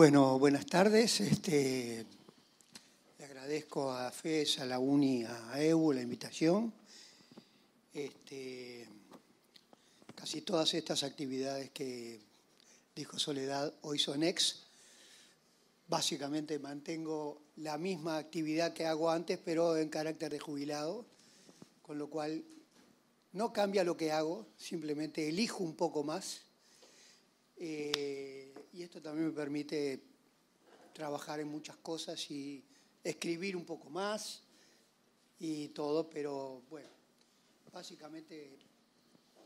Bueno, 0.00 0.38
buenas 0.38 0.64
tardes. 0.64 1.20
Este, 1.20 2.06
le 3.18 3.24
agradezco 3.26 3.92
a 3.92 4.10
FES, 4.10 4.60
a 4.60 4.64
la 4.64 4.78
UNI, 4.78 5.24
a 5.24 5.62
EU 5.62 5.92
la 5.92 6.00
invitación. 6.00 6.72
Este, 7.92 8.88
casi 10.14 10.40
todas 10.40 10.72
estas 10.72 11.02
actividades 11.02 11.68
que 11.68 12.18
dijo 12.96 13.18
Soledad 13.18 13.74
hoy 13.82 13.98
son 13.98 14.22
ex. 14.22 14.62
Básicamente 15.86 16.58
mantengo 16.58 17.42
la 17.56 17.76
misma 17.76 18.16
actividad 18.16 18.72
que 18.72 18.86
hago 18.86 19.10
antes, 19.10 19.38
pero 19.44 19.76
en 19.76 19.90
carácter 19.90 20.32
de 20.32 20.38
jubilado, 20.38 21.04
con 21.82 21.98
lo 21.98 22.08
cual 22.08 22.42
no 23.34 23.52
cambia 23.52 23.84
lo 23.84 23.98
que 23.98 24.12
hago, 24.12 24.46
simplemente 24.56 25.28
elijo 25.28 25.62
un 25.62 25.76
poco 25.76 26.02
más. 26.04 26.40
Eh, 27.58 28.39
y 28.72 28.82
esto 28.82 29.00
también 29.00 29.28
me 29.28 29.32
permite 29.32 30.00
trabajar 30.92 31.40
en 31.40 31.48
muchas 31.48 31.76
cosas 31.76 32.30
y 32.30 32.64
escribir 33.02 33.56
un 33.56 33.64
poco 33.64 33.90
más 33.90 34.42
y 35.38 35.68
todo, 35.68 36.08
pero 36.08 36.62
bueno, 36.68 36.88
básicamente 37.72 38.58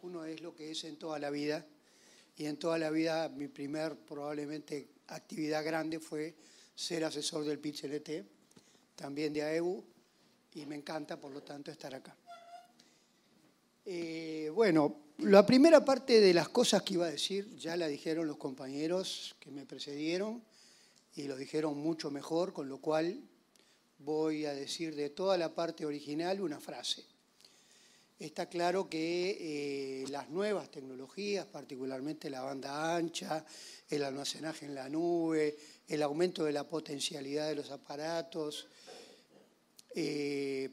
uno 0.02 0.24
es 0.24 0.40
lo 0.40 0.54
que 0.54 0.70
es 0.70 0.84
en 0.84 0.96
toda 0.96 1.18
la 1.18 1.30
vida 1.30 1.64
y 2.36 2.46
en 2.46 2.58
toda 2.58 2.78
la 2.78 2.90
vida 2.90 3.28
mi 3.28 3.48
primer 3.48 3.96
probablemente 3.96 4.88
actividad 5.08 5.64
grande 5.64 6.00
fue 6.00 6.34
ser 6.74 7.04
asesor 7.04 7.44
del 7.44 7.58
pit 7.58 7.76
también 8.96 9.32
de 9.32 9.42
AEU, 9.42 9.84
y 10.54 10.66
me 10.66 10.76
encanta, 10.76 11.20
por 11.20 11.32
lo 11.32 11.42
tanto, 11.42 11.70
estar 11.70 11.92
acá. 11.94 12.16
Eh, 13.84 14.50
bueno, 14.54 15.03
la 15.18 15.46
primera 15.46 15.84
parte 15.84 16.20
de 16.20 16.34
las 16.34 16.48
cosas 16.48 16.82
que 16.82 16.94
iba 16.94 17.06
a 17.06 17.10
decir 17.10 17.56
ya 17.56 17.76
la 17.76 17.86
dijeron 17.86 18.26
los 18.26 18.36
compañeros 18.36 19.36
que 19.38 19.52
me 19.52 19.64
precedieron 19.64 20.42
y 21.14 21.24
lo 21.24 21.36
dijeron 21.36 21.78
mucho 21.78 22.10
mejor, 22.10 22.52
con 22.52 22.68
lo 22.68 22.78
cual 22.78 23.20
voy 23.98 24.44
a 24.44 24.54
decir 24.54 24.96
de 24.96 25.10
toda 25.10 25.38
la 25.38 25.54
parte 25.54 25.86
original 25.86 26.40
una 26.40 26.58
frase. 26.58 27.04
Está 28.18 28.46
claro 28.48 28.88
que 28.88 30.02
eh, 30.02 30.08
las 30.08 30.30
nuevas 30.30 30.70
tecnologías, 30.70 31.46
particularmente 31.46 32.28
la 32.28 32.42
banda 32.42 32.96
ancha, 32.96 33.44
el 33.88 34.02
almacenaje 34.02 34.66
en 34.66 34.74
la 34.74 34.88
nube, 34.88 35.56
el 35.86 36.02
aumento 36.02 36.44
de 36.44 36.52
la 36.52 36.64
potencialidad 36.64 37.48
de 37.48 37.54
los 37.54 37.70
aparatos, 37.70 38.66
eh, 39.94 40.70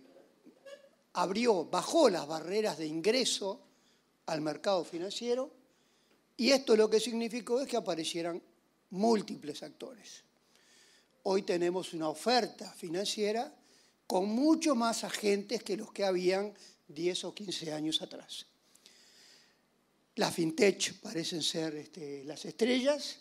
abrió, 1.14 1.66
bajó 1.66 2.10
las 2.10 2.28
barreras 2.28 2.80
de 2.80 2.88
ingreso 2.88 3.71
al 4.26 4.42
mercado 4.42 4.84
financiero 4.84 5.52
y 6.38 6.52
esto 6.52 6.76
lo 6.76 6.90
que 6.90 7.00
significó 7.00 7.62
es 7.62 7.68
que 7.68 7.78
aparecieran 7.78 8.42
múltiples 8.90 9.62
actores. 9.64 10.24
Hoy 11.24 11.44
tenemos 11.44 11.94
una 11.94 12.10
oferta 12.10 12.72
financiera 12.72 13.54
con 14.08 14.28
mucho 14.28 14.74
más 14.74 15.04
agentes 15.04 15.62
que 15.64 15.78
los 15.78 15.92
que 15.92 16.04
habían 16.04 16.54
10 16.88 17.26
o 17.26 17.36
15 17.36 17.74
años 17.74 18.02
atrás. 18.02 18.48
Las 20.16 20.34
fintech 20.34 21.00
parecen 21.00 21.44
ser 21.44 21.76
este, 21.76 22.24
las 22.26 22.44
estrellas. 22.46 23.20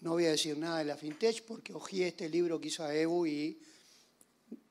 No 0.00 0.12
voy 0.12 0.24
a 0.24 0.30
decir 0.30 0.56
nada 0.56 0.78
de 0.78 0.86
la 0.86 0.96
fintech 0.96 1.44
porque 1.44 1.74
ojí 1.74 2.02
este 2.02 2.28
libro 2.28 2.60
que 2.60 2.68
hizo 2.68 2.82
AEU 2.82 3.26
y 3.26 3.60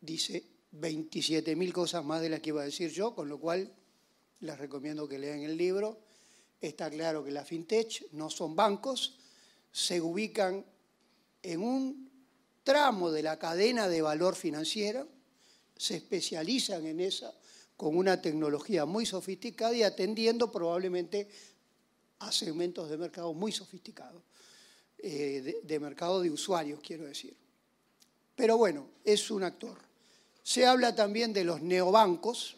dice 0.01 0.43
27.000 0.73 1.71
cosas 1.71 2.03
más 2.03 2.21
de 2.21 2.29
las 2.29 2.39
que 2.41 2.49
iba 2.49 2.63
a 2.63 2.65
decir 2.65 2.91
yo, 2.91 3.13
con 3.13 3.29
lo 3.29 3.39
cual 3.39 3.71
les 4.41 4.57
recomiendo 4.57 5.07
que 5.07 5.19
lean 5.19 5.41
el 5.41 5.57
libro. 5.57 5.99
Está 6.59 6.89
claro 6.89 7.23
que 7.23 7.31
la 7.31 7.45
fintech 7.45 8.11
no 8.11 8.29
son 8.29 8.55
bancos, 8.55 9.17
se 9.71 9.99
ubican 9.99 10.63
en 11.41 11.61
un 11.61 12.11
tramo 12.63 13.11
de 13.11 13.23
la 13.23 13.39
cadena 13.39 13.87
de 13.87 14.01
valor 14.01 14.35
financiera, 14.35 15.07
se 15.75 15.95
especializan 15.95 16.85
en 16.85 16.99
esa 16.99 17.33
con 17.75 17.97
una 17.97 18.21
tecnología 18.21 18.85
muy 18.85 19.07
sofisticada 19.07 19.73
y 19.73 19.81
atendiendo 19.81 20.51
probablemente 20.51 21.27
a 22.19 22.31
segmentos 22.31 22.89
de 22.91 22.97
mercado 22.97 23.33
muy 23.33 23.51
sofisticados, 23.51 24.21
eh, 24.99 25.61
de 25.63 25.79
mercado 25.79 26.21
de 26.21 26.29
usuarios, 26.29 26.79
quiero 26.85 27.05
decir. 27.05 27.35
Pero 28.35 28.57
bueno, 28.57 28.87
es 29.03 29.31
un 29.31 29.43
actor. 29.43 29.79
Se 30.43 30.67
habla 30.67 30.93
también 30.93 31.33
de 31.33 31.43
los 31.43 31.61
neobancos, 31.63 32.57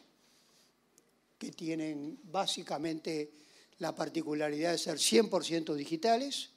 que 1.44 1.52
tienen 1.52 2.18
básicamente 2.24 3.32
la 3.80 3.94
particularidad 3.94 4.72
de 4.72 4.78
ser 4.78 4.98
100% 4.98 5.76
digitales, 5.76 6.52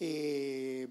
eh, 0.00 0.88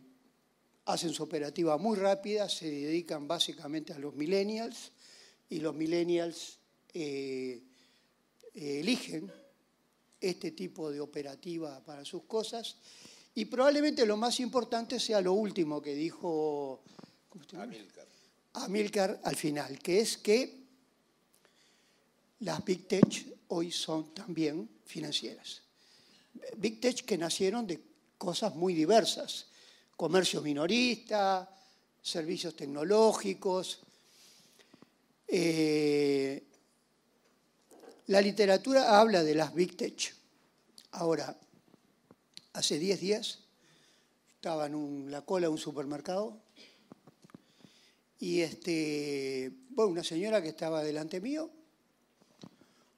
hacen 0.86 1.14
su 1.14 1.24
operativa 1.24 1.78
muy 1.78 1.98
rápida, 1.98 2.48
se 2.48 2.70
dedican 2.70 3.28
básicamente 3.28 3.92
a 3.92 4.00
los 4.00 4.16
millennials 4.16 4.92
y 5.50 5.60
los 5.60 5.76
millennials 5.76 6.60
eh, 6.94 7.62
eligen 8.54 9.30
este 10.22 10.52
tipo 10.52 10.90
de 10.90 11.02
operativa 11.02 11.84
para 11.84 12.06
sus 12.06 12.24
cosas. 12.24 12.78
Y 13.36 13.46
probablemente 13.46 14.06
lo 14.06 14.16
más 14.16 14.40
importante 14.40 14.98
sea 14.98 15.20
lo 15.20 15.34
último 15.34 15.82
que 15.82 15.94
dijo 15.94 16.82
a 18.54 18.68
Milcar 18.70 19.20
al 19.24 19.36
final, 19.36 19.80
que 19.80 20.00
es 20.00 20.18
que 20.18 20.63
las 22.40 22.64
Big 22.66 22.88
Tech 22.88 23.26
hoy 23.50 23.72
son 23.72 24.14
también 24.14 24.70
financieras. 24.86 25.62
Big 26.58 26.80
Tech 26.82 27.06
que 27.06 27.18
nacieron 27.18 27.68
de 27.68 27.82
cosas 28.18 28.56
muy 28.56 28.74
diversas, 28.74 29.48
comercio 29.96 30.42
minorista, 30.42 31.50
servicios 32.02 32.56
tecnológicos. 32.56 33.80
Eh, 35.28 36.44
la 38.08 38.22
literatura 38.22 39.00
habla 39.00 39.24
de 39.24 39.36
las 39.36 39.54
Big 39.54 39.78
Tech. 39.78 40.14
Ahora, 40.92 41.38
hace 42.54 42.78
10 42.78 43.00
días 43.00 43.40
estaba 44.36 44.66
en 44.66 45.10
la 45.10 45.22
cola 45.22 45.48
de 45.48 45.54
un 45.54 45.58
supermercado 45.58 46.38
y 48.20 48.42
este, 48.42 49.52
bueno, 49.70 49.92
una 49.92 50.04
señora 50.04 50.42
que 50.42 50.50
estaba 50.50 50.84
delante 50.84 51.20
mío 51.20 51.50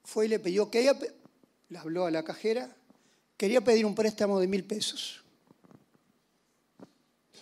fue 0.05 0.25
y 0.25 0.29
le 0.29 0.39
pidió 0.39 0.69
que 0.69 0.79
ella, 0.79 0.97
le 1.69 1.77
habló 1.77 2.05
a 2.05 2.11
la 2.11 2.23
cajera, 2.23 2.73
quería 3.35 3.61
pedir 3.61 3.85
un 3.85 3.95
préstamo 3.95 4.39
de 4.39 4.47
mil 4.47 4.63
pesos. 4.63 5.23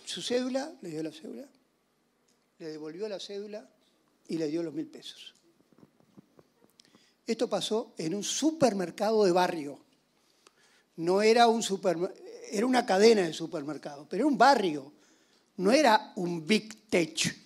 Su 0.04 0.22
cédula, 0.22 0.72
le 0.80 0.90
dio 0.90 1.02
la 1.02 1.12
cédula, 1.12 1.48
le 2.58 2.68
devolvió 2.68 3.08
la 3.08 3.20
cédula 3.20 3.68
y 4.26 4.38
le 4.38 4.48
dio 4.48 4.62
los 4.62 4.74
mil 4.74 4.86
pesos. 4.86 5.34
Esto 7.26 7.48
pasó 7.48 7.94
en 7.98 8.14
un 8.14 8.24
supermercado 8.24 9.24
de 9.24 9.32
barrio. 9.32 9.78
No 10.96 11.22
era 11.22 11.48
un 11.48 11.62
supermercado, 11.62 12.20
era 12.50 12.66
una 12.66 12.86
cadena 12.86 13.22
de 13.22 13.32
supermercados, 13.32 14.06
pero 14.08 14.22
era 14.22 14.28
un 14.28 14.38
barrio, 14.38 14.92
no 15.56 15.72
era 15.72 16.12
un 16.16 16.46
big 16.46 16.88
tech. 16.88 17.36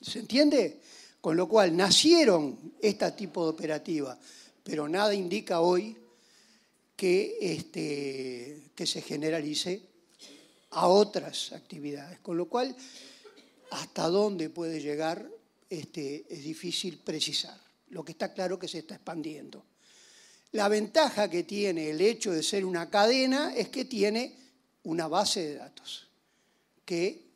¿Se 0.00 0.18
entiende? 0.18 0.80
Con 1.20 1.36
lo 1.36 1.48
cual 1.48 1.76
nacieron 1.76 2.74
este 2.80 3.10
tipo 3.12 3.44
de 3.44 3.50
operativa, 3.50 4.18
pero 4.62 4.88
nada 4.88 5.14
indica 5.14 5.60
hoy 5.60 5.96
que, 6.96 7.36
este, 7.40 8.70
que 8.74 8.86
se 8.86 9.02
generalice 9.02 9.82
a 10.70 10.88
otras 10.88 11.52
actividades. 11.52 12.20
Con 12.20 12.36
lo 12.36 12.48
cual, 12.48 12.74
hasta 13.70 14.08
dónde 14.08 14.50
puede 14.50 14.80
llegar 14.80 15.28
este, 15.68 16.24
es 16.28 16.42
difícil 16.42 16.98
precisar. 16.98 17.58
Lo 17.90 18.04
que 18.04 18.12
está 18.12 18.32
claro 18.32 18.54
es 18.54 18.60
que 18.60 18.68
se 18.68 18.78
está 18.78 18.94
expandiendo. 18.94 19.64
La 20.52 20.68
ventaja 20.68 21.30
que 21.30 21.44
tiene 21.44 21.90
el 21.90 22.00
hecho 22.00 22.32
de 22.32 22.42
ser 22.42 22.64
una 22.64 22.90
cadena 22.90 23.54
es 23.54 23.68
que 23.68 23.84
tiene 23.84 24.36
una 24.84 25.06
base 25.06 25.40
de 25.46 25.54
datos 25.56 26.08
que 26.84 27.30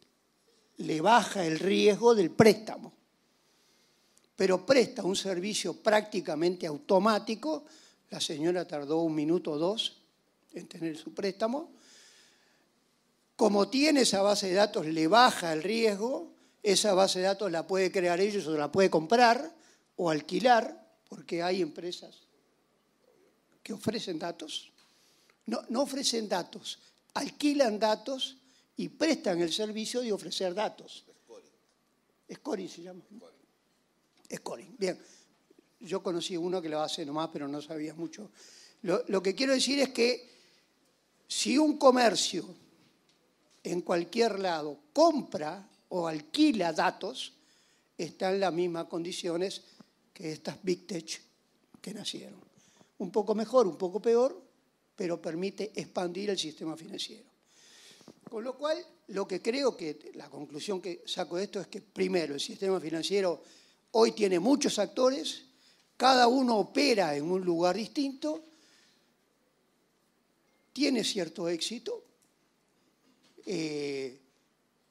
le 0.79 1.01
baja 1.01 1.47
el 1.47 1.61
riesgo 1.61 2.17
del 2.17 2.31
préstamo, 2.31 2.93
pero 4.37 4.67
presta 4.67 5.05
un 5.05 5.17
servicio 5.17 5.75
prácticamente 5.75 6.67
automático. 6.67 7.65
La 8.11 8.21
señora 8.21 8.67
tardó 8.67 9.03
un 9.03 9.15
minuto 9.15 9.53
o 9.53 9.59
dos 9.59 10.03
en 10.53 10.67
tener 10.67 10.97
su 10.97 11.15
préstamo. 11.15 11.73
Como 13.37 13.69
tiene 13.69 14.03
esa 14.03 14.23
base 14.23 14.49
de 14.49 14.55
datos, 14.55 14.87
le 14.87 15.07
baja 15.07 15.53
el 15.53 15.63
riesgo. 15.63 16.33
Esa 16.63 16.95
base 16.95 17.19
de 17.19 17.27
datos 17.27 17.51
la 17.51 17.67
puede 17.67 17.91
crear 17.93 18.21
ellos 18.21 18.47
o 18.47 18.57
la 18.57 18.71
puede 18.71 18.91
comprar 18.91 19.55
o 19.97 20.11
alquilar, 20.11 20.83
porque 21.09 21.43
hay 21.43 21.61
empresas 21.61 22.23
que 23.63 23.73
ofrecen 23.73 24.19
datos. 24.19 24.73
No, 25.47 25.61
no 25.69 25.83
ofrecen 25.83 26.29
datos, 26.29 26.79
alquilan 27.15 27.79
datos 27.79 28.39
y 28.77 28.89
prestan 28.89 29.43
el 29.43 29.53
servicio 29.53 30.01
de 30.01 30.13
ofrecer 30.13 30.55
datos. 30.55 31.05
Scoring 32.33 32.69
se 32.69 32.83
llama. 32.83 33.03
Scoring. 34.33 34.77
Bien. 34.79 34.99
Yo 35.81 36.03
conocí 36.03 36.37
uno 36.37 36.63
que 36.63 36.69
lo 36.69 36.81
hace 36.81 37.05
nomás, 37.05 37.29
pero 37.33 37.47
no 37.47 37.61
sabía 37.61 37.95
mucho. 37.95 38.31
Lo, 38.83 39.23
que 39.23 39.35
quiero 39.35 39.53
decir 39.53 39.79
es 39.81 39.91
que 39.91 40.31
si 41.27 41.57
un 41.59 41.79
comercio 41.79 42.45
en 43.63 43.81
cualquier 43.81 44.39
lado 44.39 44.79
compra 44.93 45.67
o 45.89 46.07
alquila 46.07 46.73
datos, 46.73 47.33
está 47.97 48.31
en 48.31 48.41
las 48.41 48.53
mismas 48.53 48.87
condiciones 48.87 49.63
que 50.13 50.33
estas 50.33 50.63
Big 50.63 50.87
Tech 50.87 51.21
que 51.81 51.95
nacieron. 51.95 52.41
Un 52.99 53.11
poco 53.11 53.35
mejor, 53.35 53.67
un 53.67 53.77
poco 53.77 54.01
peor, 54.01 54.41
pero 54.97 55.21
permite 55.21 55.73
expandir 55.75 56.31
el 56.31 56.39
sistema 56.39 56.77
financiero. 56.77 57.29
Con 58.29 58.45
lo 58.45 58.57
cual, 58.57 58.85
lo 59.09 59.27
que 59.27 59.41
creo 59.41 59.77
que 59.77 60.13
la 60.15 60.29
conclusión 60.29 60.81
que 60.81 61.03
saco 61.07 61.37
de 61.37 61.45
esto 61.45 61.61
es 61.61 61.69
que, 61.69 61.81
primero, 61.81 62.35
el 62.35 62.41
sistema 62.41 62.81
financiero 62.81 63.43
hoy 63.97 64.13
tiene 64.13 64.41
muchos 64.41 64.79
actores, 64.79 65.43
cada 65.97 66.27
uno 66.27 66.59
opera 66.59 67.17
en 67.17 67.31
un 67.31 67.45
lugar 67.45 67.77
distinto, 67.77 68.45
tiene 70.73 71.05
cierto 71.05 71.49
éxito, 71.49 72.03
eh, 73.47 74.21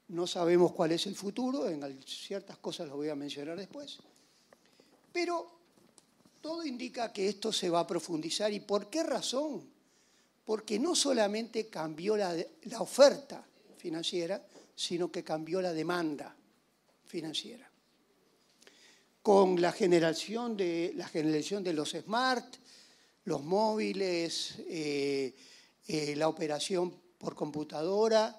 no 0.08 0.26
sabemos 0.26 0.72
cuál 0.72 0.92
es 0.92 1.06
el 1.06 1.14
futuro, 1.14 1.68
en 1.68 2.02
ciertas 2.04 2.56
cosas 2.58 2.86
las 2.88 2.96
voy 2.96 3.10
a 3.10 3.14
mencionar 3.14 3.58
después, 3.58 3.98
pero 5.12 5.50
todo 6.40 6.64
indica 6.64 7.12
que 7.12 7.28
esto 7.28 7.52
se 7.52 7.70
va 7.70 7.80
a 7.80 7.86
profundizar. 7.86 8.52
¿Y 8.52 8.60
por 8.60 8.90
qué 8.90 9.02
razón? 9.02 9.66
Porque 10.44 10.78
no 10.78 10.94
solamente 10.94 11.68
cambió 11.68 12.16
la 12.16 12.36
oferta 12.80 13.42
financiera, 13.78 14.46
sino 14.74 15.10
que 15.10 15.24
cambió 15.24 15.62
la 15.62 15.72
demanda 15.72 16.36
financiera. 17.06 17.70
Con 19.24 19.58
la 19.58 19.72
generación 19.72 20.54
de, 20.54 20.92
la 20.96 21.08
generación 21.08 21.64
de 21.64 21.72
los 21.72 21.92
smart, 21.92 22.56
los 23.24 23.42
móviles, 23.42 24.56
eh, 24.68 25.34
eh, 25.88 26.14
la 26.14 26.28
operación 26.28 26.94
por 27.16 27.34
computadora, 27.34 28.38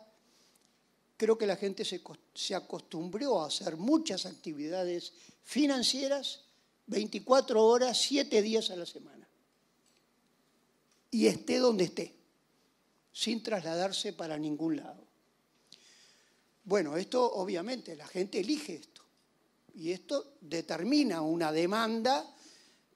creo 1.17 1.39
que 1.39 1.47
la 1.47 1.55
gente 1.55 1.83
se, 1.83 2.03
se 2.35 2.53
acostumbró 2.53 3.41
a 3.41 3.47
hacer 3.47 3.77
muchas 3.77 4.27
actividades 4.27 5.13
financieras 5.43 6.43
24 6.85 7.65
horas, 7.65 7.99
7 7.99 8.43
días 8.43 8.69
a 8.69 8.75
la 8.75 8.85
semana. 8.85 9.27
Y 11.09 11.25
esté 11.25 11.57
donde 11.57 11.85
esté, 11.85 12.13
sin 13.11 13.41
trasladarse 13.41 14.13
para 14.13 14.37
ningún 14.37 14.77
lado. 14.77 15.03
Bueno, 16.63 16.95
esto 16.95 17.33
obviamente, 17.33 17.95
la 17.95 18.05
gente 18.05 18.39
elige. 18.39 18.81
Y 19.75 19.91
esto 19.91 20.37
determina 20.41 21.21
una 21.21 21.51
demanda 21.51 22.33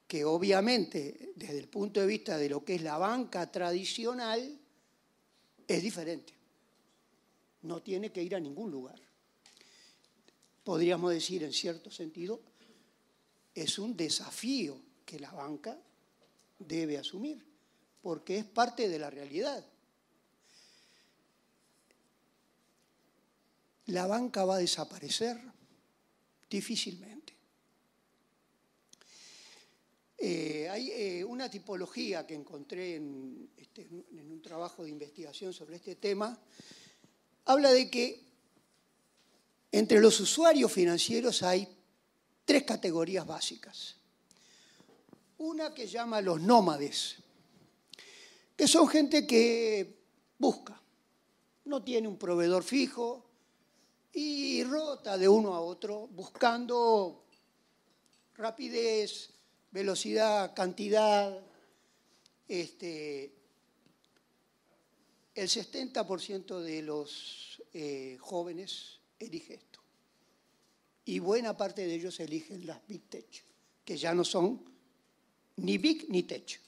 que 0.06 0.24
obviamente 0.24 1.32
desde 1.36 1.58
el 1.58 1.68
punto 1.68 2.00
de 2.00 2.06
vista 2.06 2.36
de 2.36 2.48
lo 2.48 2.64
que 2.64 2.74
es 2.74 2.82
la 2.82 2.98
banca 2.98 3.50
tradicional 3.50 4.58
es 5.68 5.82
diferente. 5.82 6.32
No 7.62 7.82
tiene 7.82 8.10
que 8.10 8.22
ir 8.22 8.34
a 8.34 8.40
ningún 8.40 8.70
lugar. 8.70 9.00
Podríamos 10.64 11.12
decir 11.12 11.44
en 11.44 11.52
cierto 11.52 11.90
sentido, 11.90 12.40
es 13.54 13.78
un 13.78 13.96
desafío 13.96 14.80
que 15.04 15.20
la 15.20 15.32
banca 15.32 15.78
debe 16.58 16.98
asumir, 16.98 17.44
porque 18.00 18.38
es 18.38 18.44
parte 18.44 18.88
de 18.88 18.98
la 18.98 19.10
realidad. 19.10 19.64
¿La 23.86 24.06
banca 24.06 24.44
va 24.44 24.56
a 24.56 24.58
desaparecer? 24.58 25.40
Difícilmente. 26.50 27.32
Eh, 30.18 30.68
hay 30.68 30.90
eh, 30.90 31.24
una 31.24 31.48
tipología 31.48 32.26
que 32.26 32.34
encontré 32.34 32.96
este, 33.56 33.88
en 34.12 34.30
un 34.30 34.42
trabajo 34.42 34.82
de 34.82 34.90
investigación 34.90 35.54
sobre 35.54 35.76
este 35.76 35.94
tema, 35.94 36.38
habla 37.46 37.72
de 37.72 37.88
que 37.88 38.20
entre 39.72 40.00
los 40.00 40.18
usuarios 40.18 40.72
financieros 40.72 41.42
hay 41.44 41.66
tres 42.44 42.64
categorías 42.64 43.24
básicas. 43.24 43.96
Una 45.38 45.72
que 45.72 45.86
llama 45.86 46.20
los 46.20 46.40
nómades, 46.40 47.16
que 48.56 48.66
son 48.66 48.88
gente 48.88 49.26
que 49.26 50.00
busca, 50.36 50.82
no 51.64 51.82
tiene 51.82 52.08
un 52.08 52.18
proveedor 52.18 52.64
fijo 52.64 53.29
y 54.12 54.64
rota 54.64 55.16
de 55.16 55.28
uno 55.28 55.54
a 55.54 55.60
otro 55.60 56.08
buscando 56.08 57.24
rapidez, 58.34 59.30
velocidad, 59.70 60.54
cantidad. 60.54 61.38
Este, 62.48 63.32
el 65.34 65.48
70% 65.48 66.60
de 66.60 66.82
los 66.82 67.62
eh, 67.72 68.16
jóvenes 68.20 68.98
elige 69.18 69.54
esto 69.54 69.70
y 71.04 71.18
buena 71.18 71.56
parte 71.56 71.86
de 71.86 71.94
ellos 71.94 72.20
eligen 72.20 72.66
las 72.66 72.86
Big 72.86 73.02
Tech, 73.08 73.26
que 73.84 73.96
ya 73.96 74.14
no 74.14 74.24
son 74.24 74.64
ni 75.56 75.76
Big 75.76 76.08
ni 76.08 76.22
Tech. 76.22 76.60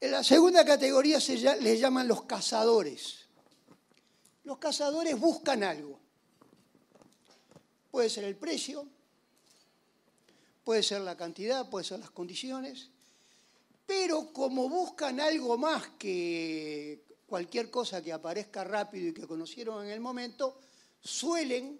En 0.00 0.10
la 0.10 0.24
segunda 0.24 0.64
categoría 0.64 1.20
se 1.20 1.36
les 1.60 1.78
llaman 1.80 2.08
los 2.08 2.22
cazadores. 2.22 3.27
Los 4.48 4.56
cazadores 4.56 5.20
buscan 5.20 5.62
algo. 5.62 5.98
Puede 7.90 8.08
ser 8.08 8.24
el 8.24 8.34
precio, 8.34 8.88
puede 10.64 10.82
ser 10.82 11.02
la 11.02 11.18
cantidad, 11.18 11.68
puede 11.68 11.84
ser 11.84 12.00
las 12.00 12.12
condiciones, 12.12 12.88
pero 13.84 14.32
como 14.32 14.70
buscan 14.70 15.20
algo 15.20 15.58
más 15.58 15.88
que 15.98 17.04
cualquier 17.26 17.70
cosa 17.70 18.02
que 18.02 18.10
aparezca 18.10 18.64
rápido 18.64 19.08
y 19.08 19.12
que 19.12 19.26
conocieron 19.26 19.84
en 19.84 19.90
el 19.90 20.00
momento, 20.00 20.58
suelen 20.98 21.78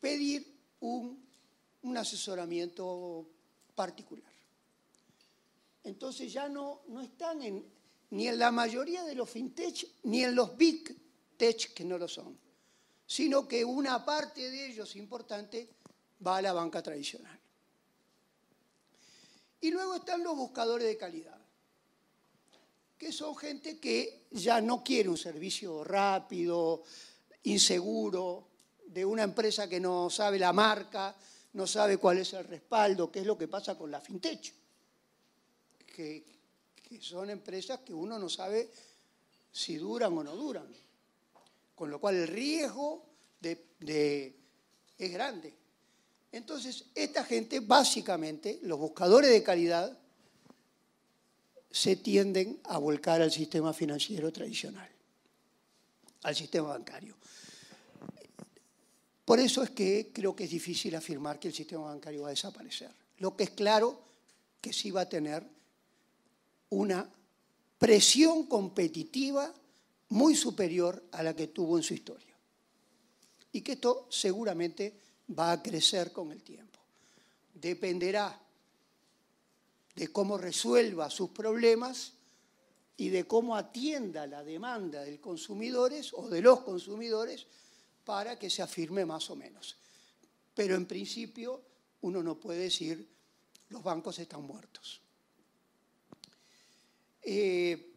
pedir 0.00 0.44
un, 0.80 1.24
asesoramiento 1.96 3.28
particular. 3.76 4.32
Entonces 5.84 6.32
ya 6.32 6.48
no, 6.48 6.80
no 6.88 7.00
están 7.00 7.42
en, 7.42 7.64
ni 8.10 8.26
en 8.26 8.40
la 8.40 8.50
mayoría 8.50 9.04
de 9.04 9.14
los 9.14 9.30
fintech, 9.30 9.86
ni 10.02 10.24
en 10.24 10.34
los 10.34 10.56
big 10.56 11.07
tech 11.38 11.72
que 11.72 11.84
no 11.84 11.96
lo 11.96 12.06
son, 12.06 12.38
sino 13.06 13.48
que 13.48 13.64
una 13.64 14.04
parte 14.04 14.50
de 14.50 14.66
ellos 14.66 14.94
importante 14.96 15.70
va 16.26 16.36
a 16.36 16.42
la 16.42 16.52
banca 16.52 16.82
tradicional. 16.82 17.38
Y 19.60 19.70
luego 19.70 19.94
están 19.94 20.22
los 20.22 20.36
buscadores 20.36 20.86
de 20.86 20.98
calidad, 20.98 21.38
que 22.98 23.12
son 23.12 23.34
gente 23.36 23.78
que 23.78 24.26
ya 24.32 24.60
no 24.60 24.84
quiere 24.84 25.08
un 25.08 25.16
servicio 25.16 25.82
rápido, 25.82 26.82
inseguro, 27.44 28.48
de 28.86 29.04
una 29.04 29.22
empresa 29.22 29.68
que 29.68 29.80
no 29.80 30.10
sabe 30.10 30.38
la 30.38 30.52
marca, 30.52 31.14
no 31.52 31.66
sabe 31.66 31.98
cuál 31.98 32.18
es 32.18 32.32
el 32.32 32.44
respaldo, 32.44 33.10
qué 33.10 33.20
es 33.20 33.26
lo 33.26 33.36
que 33.36 33.48
pasa 33.48 33.76
con 33.76 33.90
la 33.90 34.00
fintech, 34.00 34.54
que, 35.86 36.38
son 37.00 37.28
empresas 37.28 37.80
que 37.80 37.92
uno 37.92 38.18
no 38.18 38.30
sabe 38.30 38.70
si 39.52 39.76
duran 39.76 40.16
o 40.16 40.24
no 40.24 40.34
duran, 40.34 40.66
con 41.78 41.92
lo 41.92 42.00
cual 42.00 42.16
el 42.16 42.26
riesgo 42.26 43.06
de, 43.40 44.34
es 44.98 45.12
grande. 45.12 45.54
Entonces, 46.32 46.86
esta 46.92 47.22
gente, 47.22 47.60
básicamente, 47.60 48.58
los 48.62 48.80
buscadores 48.80 49.30
de 49.30 49.44
calidad, 49.44 49.96
se 51.70 51.94
tienden 51.94 52.60
a 52.64 52.78
volcar 52.78 53.22
al 53.22 53.30
sistema 53.30 53.72
financiero 53.72 54.32
tradicional, 54.32 54.90
al 56.24 56.34
sistema 56.34 56.68
bancario. 56.70 57.14
Por 59.24 59.38
eso 59.38 59.62
es 59.62 59.70
que 59.70 60.10
creo 60.12 60.34
que 60.34 60.44
es 60.44 60.50
difícil 60.50 60.96
afirmar 60.96 61.38
que 61.38 61.48
el 61.48 61.54
sistema 61.54 61.84
bancario 61.84 62.22
va 62.22 62.28
a 62.28 62.30
desaparecer. 62.30 62.90
Lo 63.18 63.36
que 63.36 63.44
es 63.44 63.50
claro 63.50 64.00
que 64.60 64.72
sí 64.72 64.90
va 64.90 65.02
a 65.02 65.08
tener 65.08 65.46
una 66.70 67.08
presión 67.78 68.46
competitiva 68.46 69.54
muy 70.10 70.34
superior 70.34 71.04
a 71.12 71.22
la 71.22 71.34
que 71.34 71.48
tuvo 71.48 71.76
en 71.76 71.82
su 71.82 71.94
historia. 71.94 72.36
Y 73.52 73.62
que 73.62 73.72
esto 73.72 74.06
seguramente 74.10 75.00
va 75.38 75.52
a 75.52 75.62
crecer 75.62 76.12
con 76.12 76.32
el 76.32 76.42
tiempo. 76.42 76.78
Dependerá 77.54 78.40
de 79.94 80.12
cómo 80.12 80.38
resuelva 80.38 81.10
sus 81.10 81.30
problemas 81.30 82.12
y 82.96 83.08
de 83.08 83.26
cómo 83.26 83.56
atienda 83.56 84.26
la 84.26 84.42
demanda 84.42 85.02
de 85.02 85.12
los 85.12 85.20
consumidores 85.20 86.12
o 86.14 86.28
de 86.28 86.40
los 86.40 86.60
consumidores 86.60 87.46
para 88.04 88.38
que 88.38 88.48
se 88.48 88.62
afirme 88.62 89.04
más 89.04 89.28
o 89.30 89.36
menos. 89.36 89.76
Pero 90.54 90.74
en 90.74 90.86
principio 90.86 91.62
uno 92.02 92.22
no 92.22 92.38
puede 92.38 92.60
decir 92.60 93.08
los 93.68 93.82
bancos 93.82 94.18
están 94.18 94.42
muertos. 94.42 95.00
Eh, 97.22 97.92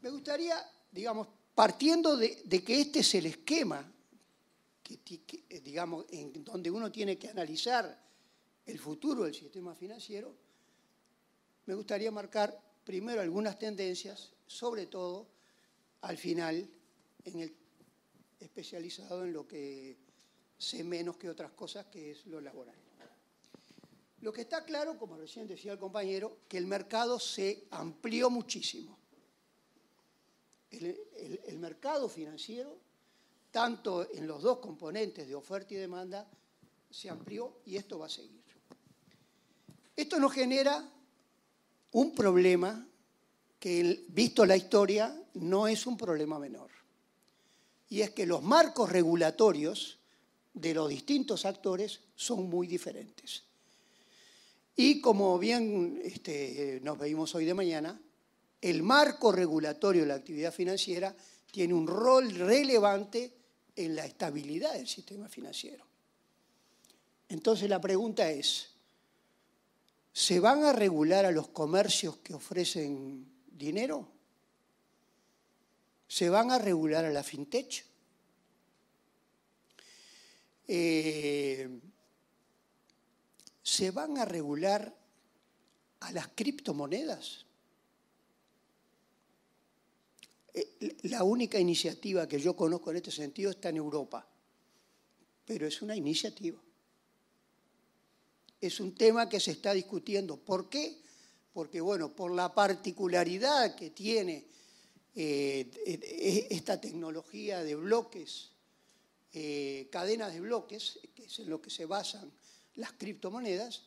me 0.00 0.10
gustaría, 0.10 0.56
digamos, 0.90 1.28
partiendo 1.54 2.16
de, 2.16 2.36
que 2.64 2.80
este 2.80 3.00
es 3.00 3.14
el 3.14 3.26
esquema, 3.26 3.92
que, 4.82 5.60
digamos, 5.62 6.06
en 6.10 6.44
donde 6.44 6.70
uno 6.70 6.90
tiene 6.90 7.18
que 7.18 7.28
analizar 7.28 8.00
el 8.64 8.78
futuro 8.78 9.24
del 9.24 9.34
sistema 9.34 9.74
financiero, 9.74 10.34
me 11.66 11.74
gustaría 11.74 12.10
marcar 12.10 12.58
primero 12.84 13.20
algunas 13.20 13.58
tendencias, 13.58 14.32
sobre 14.46 14.86
todo 14.86 15.26
al 16.00 16.16
final 16.16 16.68
en 17.24 17.40
el 17.40 17.54
especializado 18.40 19.24
en 19.24 19.32
lo 19.32 19.46
que 19.46 19.96
sé 20.56 20.84
menos 20.84 21.16
que 21.16 21.28
otras 21.28 21.52
cosas, 21.52 21.86
que 21.86 22.12
es 22.12 22.26
lo 22.26 22.40
laboral. 22.40 22.74
Lo 24.20 24.32
que 24.32 24.40
está 24.40 24.64
claro, 24.64 24.98
como 24.98 25.16
recién 25.16 25.46
decía 25.46 25.72
el 25.72 25.78
compañero, 25.78 26.38
que 26.48 26.58
el 26.58 26.66
mercado 26.66 27.20
se 27.20 27.66
amplió 27.70 28.30
muchísimo. 28.30 28.98
El, 30.70 31.58
mercado 31.58 32.08
financiero, 32.08 32.78
tanto 33.50 34.08
en 34.12 34.26
los 34.26 34.42
dos 34.42 34.58
componentes 34.58 35.26
de 35.26 35.34
oferta 35.34 35.74
y 35.74 35.76
demanda, 35.76 36.28
se 36.90 37.10
amplió 37.10 37.60
y 37.66 37.76
esto 37.76 37.98
va 37.98 38.06
a 38.06 38.10
seguir. 38.10 38.42
Esto 39.96 40.20
nos 40.20 40.32
genera 40.32 40.88
un 41.92 42.14
problema 42.14 42.86
que, 43.58 44.04
visto 44.08 44.46
la 44.46 44.56
historia, 44.56 45.20
no 45.34 45.66
es 45.66 45.86
un 45.86 45.96
problema 45.96 46.38
menor. 46.38 46.70
Y 47.88 48.02
es 48.02 48.10
que 48.10 48.26
los 48.26 48.42
marcos 48.42 48.90
regulatorios 48.90 49.98
de 50.54 50.74
los 50.74 50.88
distintos 50.88 51.44
actores 51.44 52.00
son 52.14 52.48
muy 52.48 52.66
diferentes. 52.66 53.42
Y 54.76 55.00
como 55.00 55.38
bien 55.38 56.00
este, 56.04 56.80
nos 56.84 56.98
veimos 56.98 57.34
hoy 57.34 57.44
de 57.44 57.54
mañana, 57.54 58.00
el 58.60 58.82
marco 58.82 59.32
regulatorio 59.32 60.02
de 60.02 60.08
la 60.08 60.14
actividad 60.14 60.52
financiera 60.52 61.14
tiene 61.50 61.74
un 61.74 61.86
rol 61.86 62.30
relevante 62.30 63.32
en 63.76 63.94
la 63.94 64.04
estabilidad 64.04 64.74
del 64.74 64.88
sistema 64.88 65.28
financiero. 65.28 65.84
Entonces 67.28 67.68
la 67.68 67.80
pregunta 67.80 68.30
es, 68.30 68.70
¿se 70.12 70.40
van 70.40 70.64
a 70.64 70.72
regular 70.72 71.24
a 71.24 71.30
los 71.30 71.48
comercios 71.48 72.16
que 72.18 72.34
ofrecen 72.34 73.30
dinero? 73.52 74.08
¿Se 76.08 76.30
van 76.30 76.50
a 76.50 76.58
regular 76.58 77.04
a 77.04 77.10
la 77.10 77.22
fintech? 77.22 77.84
Eh, 80.66 81.68
¿Se 83.62 83.90
van 83.90 84.18
a 84.18 84.24
regular 84.24 84.94
a 86.00 86.12
las 86.12 86.28
criptomonedas? 86.28 87.44
Eh, 87.44 87.46
la 91.02 91.24
única 91.24 91.58
iniciativa 91.58 92.26
que 92.26 92.40
yo 92.40 92.56
conozco 92.56 92.90
en 92.90 92.98
este 92.98 93.10
sentido 93.10 93.50
está 93.50 93.68
en 93.68 93.76
Europa, 93.76 94.26
pero 95.44 95.66
es 95.66 95.82
una 95.82 95.96
iniciativa. 95.96 96.60
Es 98.60 98.80
un 98.80 98.94
tema 98.94 99.28
que 99.28 99.40
se 99.40 99.52
está 99.52 99.72
discutiendo. 99.72 100.36
¿Por 100.36 100.68
qué? 100.68 101.00
Porque, 101.52 101.80
bueno, 101.80 102.14
por 102.14 102.32
la 102.32 102.54
particularidad 102.54 103.74
que 103.74 103.90
tiene 103.90 104.46
eh, 105.14 105.70
e, 105.86 106.46
esta 106.50 106.80
tecnología 106.80 107.62
de 107.62 107.74
bloques, 107.74 108.50
eh, 109.32 109.88
cadenas 109.90 110.32
de 110.32 110.40
bloques, 110.40 110.98
que 111.14 111.24
es 111.24 111.38
en 111.38 111.50
lo 111.50 111.60
que 111.60 111.70
se 111.70 111.86
basan 111.86 112.32
las 112.76 112.92
criptomonedas, 112.92 113.82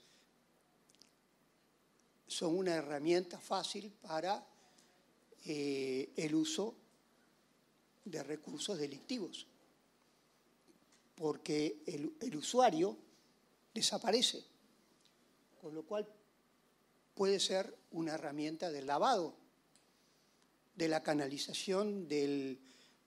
son 2.28 2.58
una 2.58 2.76
herramienta 2.76 3.40
fácil 3.40 3.92
para 4.02 4.46
eh, 5.44 6.12
el 6.16 6.36
uso 6.36 6.76
de 8.06 8.24
recursos 8.24 8.78
delictivos, 8.78 9.48
porque 11.16 11.84
el, 11.86 12.36
usuario 12.36 12.98
desaparece, 13.74 14.44
con 15.62 15.74
lo 15.74 15.84
cual 15.84 16.08
puede 17.14 17.40
ser 17.40 17.76
una 17.92 18.14
herramienta 18.14 18.72
del 18.72 18.88
lavado, 18.88 19.36
de 20.76 20.88
la 20.88 21.04
canalización 21.04 22.08
del, 22.08 22.60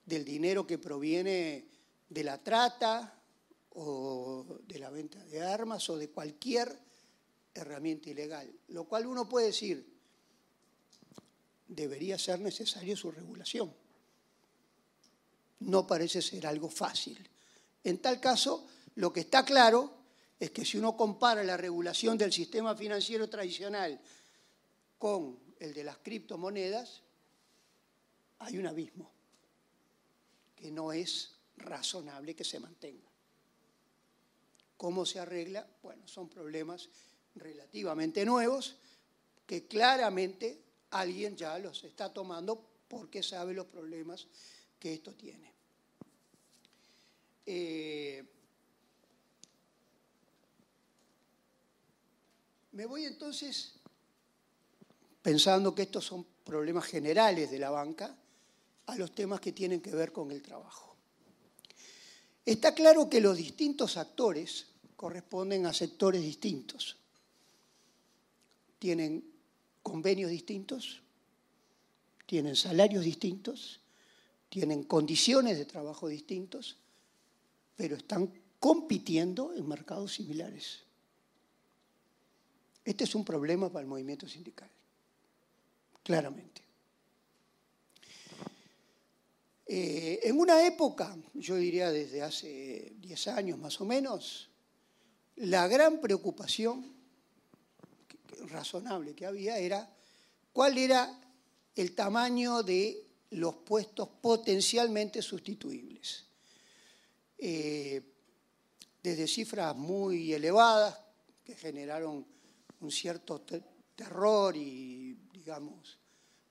dinero 0.05 0.67
que 0.67 0.77
proviene 0.77 1.67
de 2.09 2.23
la 2.23 2.41
trata 2.43 3.21
o 3.71 4.59
de 4.67 4.79
la 4.79 4.89
venta 4.89 5.23
de 5.25 5.41
armas 5.41 5.89
o 5.89 5.97
de 5.97 6.09
cualquier 6.09 6.77
herramienta 7.53 8.09
ilegal. 8.09 8.53
Lo 8.67 8.85
cual 8.85 9.07
uno 9.07 9.27
puede 9.27 9.47
decir, 9.47 9.94
debería 11.75 12.17
ser 12.17 12.39
necesaria 12.39 12.95
su 12.95 13.11
regulación. 13.11 13.73
No 15.59 15.85
parece 15.85 16.21
ser 16.21 16.47
algo 16.47 16.69
fácil. 16.69 17.29
En 17.83 17.99
tal 17.99 18.19
caso, 18.19 18.67
lo 18.95 19.11
que 19.11 19.21
está 19.21 19.43
claro 19.45 19.93
es 20.39 20.51
que 20.51 20.65
si 20.65 20.77
uno 20.77 20.95
compara 20.97 21.43
la 21.43 21.57
regulación 21.57 22.17
del 22.17 22.31
sistema 22.31 22.75
financiero 22.75 23.29
tradicional 23.29 23.99
con 24.97 25.39
el 25.59 25.73
de 25.73 25.83
las 25.83 25.97
criptomonedas, 25.97 27.01
hay 28.39 28.57
un 28.57 28.67
abismo 28.67 29.11
que 30.55 30.71
no 30.71 30.91
es 30.91 31.35
razonable 31.57 32.35
que 32.35 32.43
se 32.43 32.59
mantenga. 32.59 33.09
¿Cómo 34.77 35.05
se 35.05 35.19
arregla? 35.19 35.67
Bueno, 35.81 36.07
son 36.07 36.27
problemas 36.27 36.89
relativamente 37.35 38.25
nuevos 38.25 38.75
que 39.45 39.67
claramente 39.67 40.64
alguien 40.99 41.35
ya 41.35 41.57
los 41.59 41.83
está 41.83 42.11
tomando 42.11 42.63
porque 42.87 43.21
sabe 43.21 43.53
los 43.53 43.65
problemas 43.67 44.27
que 44.79 44.93
esto 44.93 45.13
tiene. 45.13 45.53
Eh, 47.45 48.23
me 52.71 52.85
voy 52.85 53.05
entonces, 53.05 53.73
pensando 55.21 55.75
que 55.75 55.83
estos 55.83 56.05
son 56.05 56.25
problemas 56.43 56.85
generales 56.85 57.51
de 57.51 57.59
la 57.59 57.69
banca, 57.69 58.15
a 58.87 58.95
los 58.97 59.13
temas 59.13 59.39
que 59.39 59.51
tienen 59.51 59.81
que 59.81 59.91
ver 59.91 60.11
con 60.11 60.31
el 60.31 60.41
trabajo. 60.41 60.95
Está 62.45 62.75
claro 62.75 63.09
que 63.09 63.19
los 63.19 63.37
distintos 63.37 63.97
actores 63.97 64.67
corresponden 64.95 65.65
a 65.65 65.73
sectores 65.73 66.21
distintos. 66.21 66.97
Tienen 68.77 69.34
convenios 69.85 70.31
distintos, 70.31 70.99
tienen 72.25 72.55
salarios 72.55 73.05
distintos, 73.05 73.81
tienen 74.49 74.83
condiciones 74.83 75.59
de 75.59 75.65
trabajo 75.65 76.07
distintos, 76.07 76.77
pero 77.75 77.95
están 77.95 78.33
compitiendo 78.59 79.53
en 79.53 79.67
mercados 79.67 80.15
similares. 80.15 80.79
Este 82.83 83.03
es 83.03 83.13
un 83.13 83.23
problema 83.23 83.69
para 83.69 83.81
el 83.81 83.87
movimiento 83.87 84.27
sindical, 84.27 84.69
claramente. 86.01 86.63
Eh, 89.67 90.19
en 90.23 90.39
una 90.39 90.65
época, 90.65 91.15
yo 91.35 91.57
diría 91.57 91.91
desde 91.91 92.23
hace 92.23 92.93
10 93.01 93.27
años 93.27 93.59
más 93.59 93.79
o 93.79 93.85
menos, 93.85 94.49
la 95.35 95.67
gran 95.67 96.01
preocupación 96.01 96.91
razonable 98.47 99.15
que 99.15 99.25
había 99.25 99.57
era 99.57 99.89
cuál 100.51 100.77
era 100.77 101.19
el 101.75 101.93
tamaño 101.93 102.63
de 102.63 103.05
los 103.31 103.55
puestos 103.55 104.07
potencialmente 104.21 105.21
sustituibles. 105.21 106.25
Eh, 107.37 108.01
desde 109.03 109.27
cifras 109.27 109.75
muy 109.75 110.33
elevadas 110.33 110.97
que 111.43 111.55
generaron 111.55 112.25
un 112.79 112.91
cierto 112.91 113.41
terror 113.95 114.55
y, 114.55 115.13
digamos, 115.33 115.99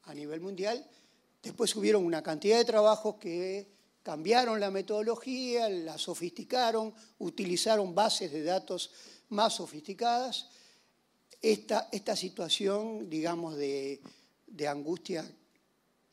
a 0.03 0.15
nivel 0.15 0.41
mundial, 0.41 0.87
después 1.43 1.75
hubieron 1.75 2.05
una 2.05 2.23
cantidad 2.23 2.59
de 2.59 2.65
trabajos 2.65 3.17
que 3.17 3.73
cambiaron 4.03 4.61
la 4.61 4.71
metodología, 4.71 5.69
la 5.69 5.97
sofisticaron, 5.97 6.95
utilizaron 7.19 7.95
bases 7.95 8.31
de 8.31 8.45
datos 8.45 8.91
más 9.31 9.55
sofisticadas 9.55 10.51
esta, 11.45 11.91
esta 11.93 12.17
situación, 12.17 13.11
digamos, 13.11 13.57
de, 13.57 14.01
angustia 14.67 15.31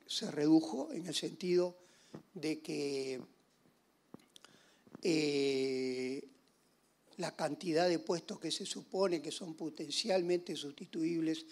se 0.05 0.29
redujo 0.29 0.91
en 0.91 1.07
el 1.07 1.15
sentido 1.15 1.77
de 2.33 2.59
que 2.59 3.21
eh, 5.01 6.21
la 7.15 7.33
cantidad 7.33 7.87
de 7.87 7.99
puestos 7.99 8.41
que 8.41 8.51
se 8.51 8.65
supone 8.65 9.21
que 9.21 9.31
son 9.31 9.55
potencialmente 9.55 10.53
sustituibles 10.57 11.45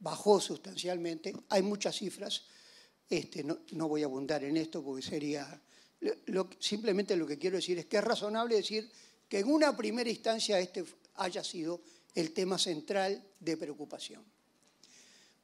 bajó 0.00 0.38
sustancialmente. 0.38 1.34
Hay 1.48 1.62
muchas 1.62 1.96
cifras, 1.96 2.42
este, 3.08 3.44
no, 3.44 3.88
voy 3.88 4.02
a 4.02 4.06
abundar 4.06 4.44
en 4.44 4.58
esto 4.58 4.84
porque 4.84 5.02
sería... 5.02 5.58
simplemente 6.58 7.16
lo 7.16 7.26
que 7.26 7.38
quiero 7.38 7.56
decir 7.56 7.78
es 7.78 7.86
que 7.86 7.96
es 7.96 8.04
razonable 8.04 8.56
decir 8.56 8.90
que 9.26 9.38
en 9.38 9.50
una 9.50 9.74
primera 9.74 10.10
instancia 10.10 10.60
este 10.60 10.84
haya 11.14 11.42
sido 11.42 11.80
el 12.14 12.32
tema 12.32 12.58
central 12.58 13.22
de 13.40 13.56
preocupación. 13.56 14.24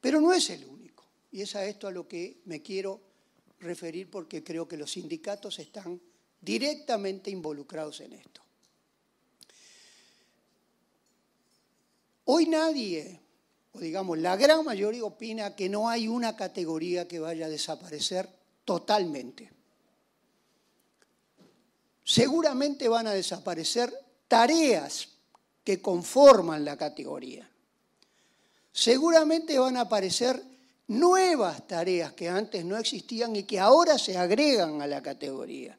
Pero 0.01 0.21
no 0.21 0.33
es 0.33 0.49
el 0.49 0.65
único, 0.65 1.05
y 1.31 1.41
es 1.41 1.55
a 1.55 1.65
esto 1.65 1.87
a 1.87 1.91
lo 1.91 2.07
que 2.07 2.41
me 2.45 2.61
quiero 2.61 3.01
referir 3.59 4.09
porque 4.09 4.43
creo 4.43 4.67
que 4.67 4.77
los 4.77 4.91
sindicatos 4.91 5.59
están 5.59 5.99
directamente 6.41 7.29
involucrados 7.29 7.99
en 8.01 8.13
esto. 8.13 8.41
Hoy 12.25 12.45
nadie 12.45 13.19
o 13.71 13.79
digamos 13.79 14.17
la 14.17 14.35
gran 14.35 14.63
mayoría 14.65 15.03
opina 15.03 15.55
que 15.55 15.69
no 15.69 15.89
hay 15.89 16.07
una 16.07 16.35
categoría 16.35 17.07
que 17.07 17.19
vaya 17.19 17.45
a 17.45 17.49
desaparecer 17.49 18.29
totalmente. 18.65 19.51
Seguramente 22.03 22.87
van 22.87 23.07
a 23.07 23.13
desaparecer 23.13 23.93
tareas 24.27 25.09
que 25.69 25.83
conforman 25.83 26.65
la 26.65 26.75
categoría. 26.75 27.47
Seguramente 28.71 29.59
van 29.59 29.77
a 29.77 29.81
aparecer 29.81 30.43
nuevas 30.87 31.67
tareas 31.67 32.13
que 32.13 32.27
antes 32.27 32.65
no 32.65 32.75
existían 32.75 33.35
y 33.35 33.43
que 33.43 33.59
ahora 33.59 33.99
se 33.99 34.17
agregan 34.17 34.81
a 34.81 34.87
la 34.87 35.03
categoría. 35.03 35.77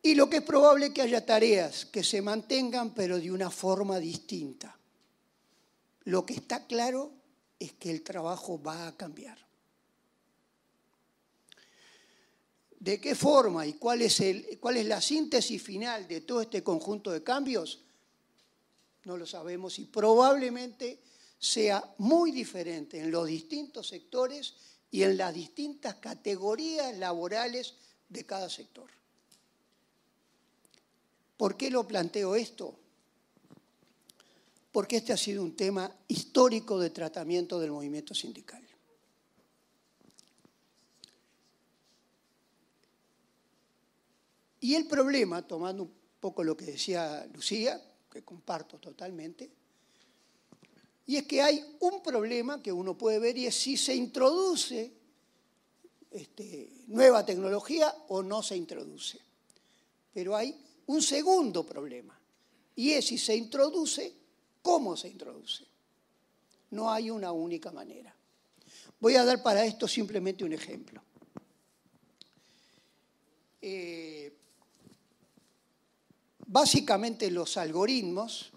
Y 0.00 0.14
lo 0.14 0.30
que 0.30 0.36
es 0.36 0.42
probable 0.44 0.92
que 0.92 1.02
haya 1.02 1.26
tareas 1.26 1.86
que 1.86 2.04
se 2.04 2.22
mantengan 2.22 2.94
pero 2.94 3.18
de 3.18 3.32
una 3.32 3.50
forma 3.50 3.98
distinta. 3.98 4.78
Lo 6.04 6.24
que 6.24 6.34
está 6.34 6.68
claro 6.68 7.10
es 7.58 7.72
que 7.72 7.90
el 7.90 8.02
trabajo 8.02 8.62
va 8.62 8.86
a 8.86 8.96
cambiar. 8.96 9.38
¿De 12.80 12.98
qué 12.98 13.14
forma 13.14 13.66
y 13.66 13.74
cuál 13.74 14.00
es, 14.00 14.18
la 14.86 15.02
síntesis 15.02 15.62
final 15.62 16.08
de 16.08 16.22
todo 16.22 16.40
este 16.40 16.64
conjunto 16.64 17.10
de 17.10 17.22
cambios? 17.22 17.82
No 19.04 19.18
lo 19.18 19.26
sabemos 19.26 19.78
y 19.78 19.84
probablemente 19.84 20.98
sea 21.38 21.94
muy 21.98 22.32
diferente 22.32 22.98
en 22.98 23.10
los 23.10 23.26
distintos 23.26 23.86
sectores 23.86 24.54
y 24.90 25.02
en 25.02 25.18
las 25.18 25.34
distintas 25.34 25.96
categorías 25.96 26.96
laborales 26.96 27.74
de 28.08 28.24
cada 28.24 28.48
sector. 28.48 28.90
¿Por 31.36 31.58
qué 31.58 31.70
lo 31.70 31.86
planteo 31.86 32.34
esto? 32.34 32.78
Porque 34.72 34.96
este 34.96 35.12
ha 35.12 35.18
sido 35.18 35.42
un 35.42 35.54
tema 35.54 35.94
histórico 36.08 36.78
de 36.78 36.88
tratamiento 36.88 37.60
del 37.60 37.72
movimiento 37.72 38.14
sindical. 38.14 38.69
Y 44.60 44.74
el 44.74 44.86
problema, 44.86 45.46
tomando 45.46 45.84
un 45.84 45.92
poco 46.20 46.44
lo 46.44 46.56
que 46.56 46.66
decía 46.66 47.26
Lucía, 47.32 47.80
que 48.10 48.22
comparto 48.22 48.78
totalmente, 48.78 49.50
y 51.06 51.16
es 51.16 51.26
que 51.26 51.42
hay 51.42 51.76
un 51.80 52.02
problema 52.02 52.62
que 52.62 52.72
uno 52.72 52.96
puede 52.96 53.18
ver 53.18 53.36
y 53.36 53.46
es 53.46 53.56
si 53.56 53.76
se 53.76 53.94
introduce 53.94 54.92
este, 56.10 56.70
nueva 56.86 57.26
tecnología 57.26 57.92
o 58.08 58.22
no 58.22 58.42
se 58.42 58.56
introduce. 58.56 59.18
Pero 60.12 60.36
hay 60.36 60.56
un 60.86 61.02
segundo 61.02 61.66
problema 61.66 62.16
y 62.76 62.92
es 62.92 63.06
si 63.06 63.18
se 63.18 63.34
introduce, 63.34 64.14
cómo 64.62 64.96
se 64.96 65.08
introduce. 65.08 65.66
No 66.70 66.90
hay 66.90 67.10
una 67.10 67.32
única 67.32 67.72
manera. 67.72 68.14
Voy 69.00 69.16
a 69.16 69.24
dar 69.24 69.42
para 69.42 69.64
esto 69.64 69.88
simplemente 69.88 70.44
un 70.44 70.52
ejemplo. 70.52 71.02
Eh, 73.60 74.32
básicamente 76.50 77.30
los 77.30 77.56
algoritmos 77.56 78.50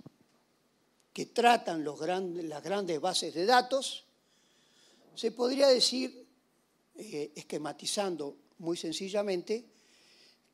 que 1.13 1.27
tratan 1.27 1.85
las 1.85 2.63
grandes 2.63 2.99
bases 2.99 3.35
de 3.35 3.45
datos, 3.45 4.05
se 5.13 5.31
podría 5.31 5.67
decir, 5.67 6.25
eh, 6.95 7.31
esquematizando 7.35 8.35
muy 8.57 8.77
sencillamente, 8.77 9.63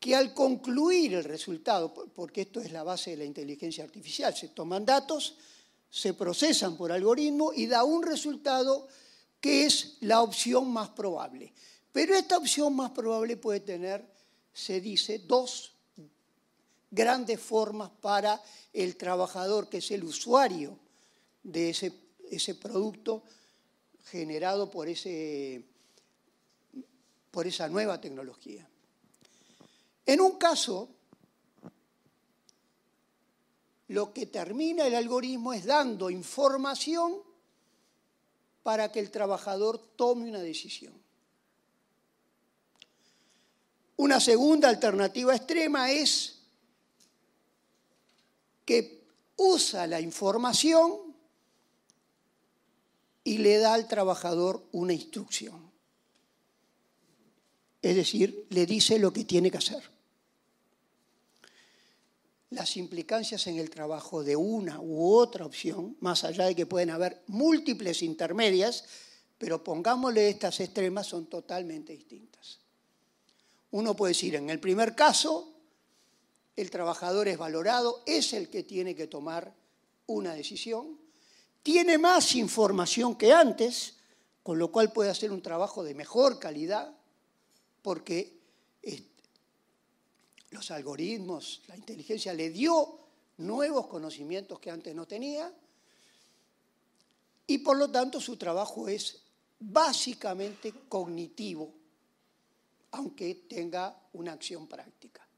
que 0.02 0.16
al 0.16 0.34
concluir 0.34 1.14
el 1.14 1.24
resultado, 1.24 1.94
porque 1.94 2.42
esto 2.42 2.60
es 2.60 2.74
la 2.74 2.84
base 2.84 3.12
de 3.12 3.18
la 3.18 3.26
inteligencia 3.26 3.86
artificial, 3.86 4.36
se 4.36 4.50
toman 4.50 4.86
datos, 4.86 5.38
se 5.90 6.14
procesan 6.14 6.76
por 6.76 6.92
algoritmo 6.92 7.54
y 7.54 7.68
da 7.68 7.86
un 7.86 8.04
resultado 8.04 8.88
que 9.40 9.66
es 9.66 9.96
la 10.02 10.22
opción 10.22 10.70
más 10.72 10.90
probable. 10.90 11.54
Pero 11.94 12.16
esta 12.16 12.38
opción 12.38 12.76
más 12.76 12.92
probable 12.92 13.38
puede 13.38 13.62
tener, 13.62 14.06
se 14.52 14.82
dice, 14.82 15.20
dos 15.20 15.79
grandes 16.92 17.40
formas 17.40 17.90
para 18.02 18.42
el 18.74 18.96
trabajador, 18.96 19.70
que 19.70 19.78
es 19.78 19.92
el 19.92 20.04
usuario 20.04 20.78
de 21.44 21.70
ese, 21.70 21.94
ese 22.30 22.56
producto 22.56 23.24
generado 24.06 24.70
por, 24.70 24.88
ese, 24.88 25.64
por 27.32 27.48
esa 27.48 27.68
nueva 27.68 28.02
tecnología. 28.02 28.68
En 30.06 30.22
un 30.22 30.38
caso, 30.38 30.90
lo 33.90 34.14
que 34.14 34.26
termina 34.26 34.88
el 34.88 34.96
algoritmo 34.96 35.54
es 35.54 35.66
dando 35.66 36.10
información 36.10 37.18
para 38.64 38.92
que 38.92 39.00
el 39.00 39.12
trabajador 39.12 39.80
tome 39.96 40.30
una 40.30 40.42
decisión. 40.42 40.94
Una 43.98 44.20
segunda 44.20 44.70
alternativa 44.70 45.36
extrema 45.36 45.92
es 45.92 46.39
que 48.70 49.02
usa 49.38 49.88
la 49.88 50.00
información 50.00 51.16
y 53.24 53.40
le 53.40 53.58
da 53.58 53.74
al 53.74 53.88
trabajador 53.88 54.64
una 54.74 54.94
instrucción. 54.94 55.72
Es 57.82 57.96
decir, 57.96 58.46
le 58.52 58.68
dice 58.68 59.00
lo 59.00 59.12
que 59.12 59.26
tiene 59.26 59.50
que 59.50 59.58
hacer. 59.58 59.82
Las 62.52 62.78
implicancias 62.78 63.48
en 63.48 63.58
el 63.58 63.72
trabajo 63.72 64.24
de 64.24 64.36
una 64.36 64.80
u 64.80 65.16
otra 65.16 65.48
opción, 65.48 65.98
más 66.00 66.24
allá 66.24 66.46
de 66.46 66.56
que 66.56 66.68
pueden 66.68 66.92
haber 66.92 67.24
múltiples 67.26 68.04
intermedias, 68.04 68.84
pero 69.40 69.64
pongámosle 69.64 70.30
estas 70.30 70.60
extremas, 70.60 71.08
son 71.08 71.26
totalmente 71.26 71.94
distintas. 71.94 72.60
Uno 73.72 73.96
puede 73.96 74.12
decir, 74.12 74.36
en 74.36 74.52
el 74.52 74.60
primer 74.60 74.94
caso, 74.94 75.59
el 76.60 76.70
trabajador 76.70 77.30
es 77.30 77.38
valorado, 77.38 78.04
es 78.06 78.34
el 78.34 78.50
que 78.50 78.64
tiene 78.64 78.94
que 78.94 79.08
tomar 79.08 79.56
una 80.08 80.34
decisión, 80.34 81.00
tiene 81.64 81.98
más 81.98 82.36
información 82.36 83.16
que 83.16 83.32
antes, 83.32 83.96
con 84.44 84.60
lo 84.60 84.70
cual 84.70 84.92
puede 84.92 85.10
hacer 85.10 85.32
un 85.32 85.42
trabajo 85.42 85.84
de 85.84 85.94
mejor 85.94 86.38
calidad, 86.38 86.94
porque 87.82 88.38
los 90.50 90.70
algoritmos, 90.72 91.62
la 91.68 91.78
inteligencia 91.78 92.34
le 92.34 92.50
dio 92.50 93.00
nuevos 93.38 93.88
conocimientos 93.88 94.60
que 94.60 94.70
antes 94.70 94.94
no 94.94 95.08
tenía, 95.08 95.54
y 97.48 97.60
por 97.60 97.78
lo 97.78 97.90
tanto 97.90 98.20
su 98.20 98.36
trabajo 98.36 98.90
es 98.90 99.22
básicamente 99.60 100.74
cognitivo, 100.90 101.74
aunque 102.92 103.46
tenga 103.48 103.98
una 104.12 104.34
acción 104.34 104.68
práctica. 104.68 105.29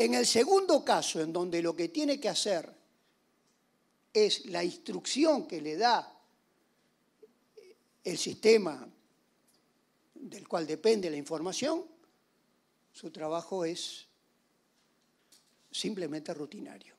En 0.00 0.14
el 0.14 0.24
segundo 0.24 0.82
caso, 0.82 1.20
en 1.20 1.30
donde 1.30 1.60
lo 1.60 1.76
que 1.76 1.88
tiene 1.88 2.18
que 2.18 2.30
hacer 2.30 2.74
es 4.14 4.46
la 4.46 4.64
instrucción 4.64 5.46
que 5.46 5.60
le 5.60 5.76
da 5.76 6.10
el 8.02 8.16
sistema 8.16 8.88
del 10.14 10.48
cual 10.48 10.66
depende 10.66 11.10
la 11.10 11.18
información, 11.18 11.84
su 12.94 13.10
trabajo 13.10 13.66
es 13.66 14.06
simplemente 15.70 16.32
rutinario. 16.32 16.94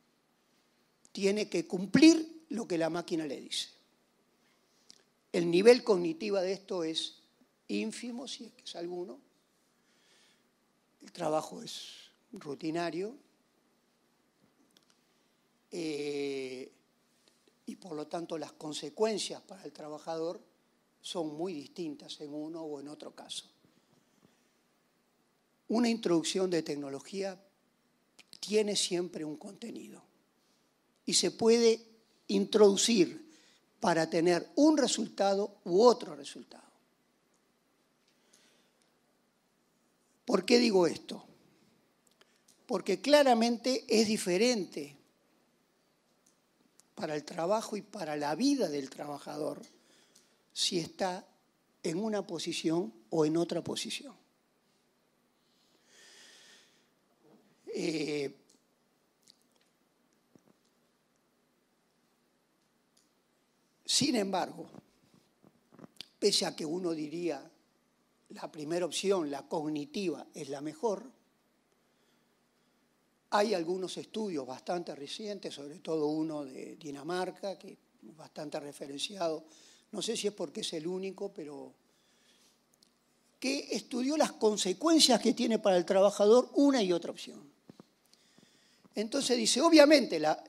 Tiene 1.12 1.50
que 1.50 1.66
cumplir 1.66 2.46
lo 2.50 2.68
que 2.68 2.78
la 2.78 2.92
máquina 2.92 3.26
le 3.26 3.42
dice. 3.42 3.70
El 5.34 5.50
nivel 5.50 5.84
cognitivo 5.84 6.38
de 6.38 6.54
esto 6.54 6.84
es 6.84 7.16
ínfimo, 7.68 8.28
si 8.28 8.46
es 8.46 8.52
que 8.52 8.64
es 8.64 8.76
alguno. 8.76 9.20
El 11.02 11.12
trabajo 11.12 11.64
es 11.64 12.11
rutinario 12.34 13.16
eh, 15.72 16.72
y 17.66 17.76
por 17.76 17.94
lo 17.94 18.08
tanto 18.08 18.38
las 18.38 18.52
consecuencias 18.54 19.42
para 19.42 19.64
el 19.64 19.72
trabajador 19.72 20.42
son 21.02 21.36
muy 21.36 21.54
distintas 21.54 22.20
en 22.22 22.34
uno 22.34 22.62
o 22.62 22.80
en 22.80 22.88
otro 22.88 23.16
caso. 23.16 23.46
Una 25.70 25.90
introducción 25.90 26.50
de 26.50 26.64
tecnología 26.64 27.42
tiene 28.40 28.76
siempre 28.76 29.24
un 29.24 29.38
contenido 29.38 30.04
y 31.06 31.14
se 31.14 31.32
puede 31.32 31.82
introducir 32.28 33.30
para 33.80 34.10
tener 34.10 34.52
un 34.56 34.78
resultado 34.78 35.60
u 35.64 35.82
otro 35.82 36.16
resultado. 36.16 36.70
¿Por 40.26 40.46
qué 40.46 40.60
digo 40.60 40.88
esto? 40.88 41.26
Porque 42.72 43.02
claramente 43.02 43.84
es 43.90 44.08
diferente 44.08 44.96
para 46.96 47.16
el 47.16 47.26
trabajo 47.26 47.76
y 47.76 47.82
para 47.82 48.16
la 48.16 48.34
vida 48.34 48.70
del 48.70 48.90
trabajador 48.90 49.62
si 50.54 50.80
está 50.80 51.28
en 51.84 52.02
una 52.02 52.26
posición 52.26 52.94
o 53.10 53.26
en 53.26 53.36
otra 53.36 53.62
posición. 53.62 54.16
Eh, 57.76 58.38
Sin 63.84 64.16
embargo, 64.16 64.70
pese 66.18 66.46
a 66.46 66.56
que 66.56 66.66
uno 66.66 66.92
diría 66.92 67.52
la 68.30 68.50
primera 68.50 68.86
opción, 68.86 69.30
la 69.30 69.46
cognitiva, 69.50 70.26
es 70.34 70.48
la 70.48 70.62
mejor, 70.62 71.12
hay 73.32 73.54
algunos 73.54 73.98
estudios 73.98 74.46
bastante 74.46 74.94
recientes, 74.96 75.54
sobre 75.54 75.80
todo 75.80 76.08
uno 76.08 76.46
de 76.46 76.76
Dinamarca, 76.76 77.58
que 77.58 77.72
es 77.72 77.78
bastante 78.16 78.60
referenciado, 78.60 79.46
no 79.92 80.02
sé 80.02 80.16
si 80.16 80.28
es 80.28 80.34
porque 80.34 80.62
es 80.62 80.74
el 80.74 80.88
único, 80.88 81.34
pero 81.34 81.74
que 83.40 83.70
estudió 83.72 84.18
las 84.18 84.34
consecuencias 84.34 85.20
que 85.20 85.34
tiene 85.34 85.60
para 85.60 85.78
el 85.78 85.86
trabajador 85.86 86.50
una 86.54 86.82
y 86.84 86.94
otra 86.94 87.12
opción. 87.12 87.42
Entonces 88.94 89.38
dice, 89.38 89.62
obviamente, 89.62 90.20
la, 90.20 90.44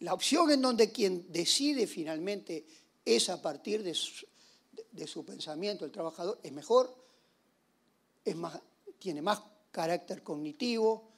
la 0.00 0.14
opción 0.14 0.50
en 0.50 0.62
donde 0.62 0.90
quien 0.90 1.30
decide 1.30 1.86
finalmente 1.86 2.66
es 3.04 3.28
a 3.28 3.40
partir 3.40 3.82
de 3.82 3.94
su, 3.94 5.24
pensamiento 5.24 5.84
el 5.84 5.92
trabajador 5.92 6.40
es 6.42 6.52
mejor, 6.52 6.94
es 8.24 8.36
más, 8.36 8.58
tiene 8.98 9.22
más 9.22 9.42
carácter 9.70 10.22
cognitivo, 10.22 11.09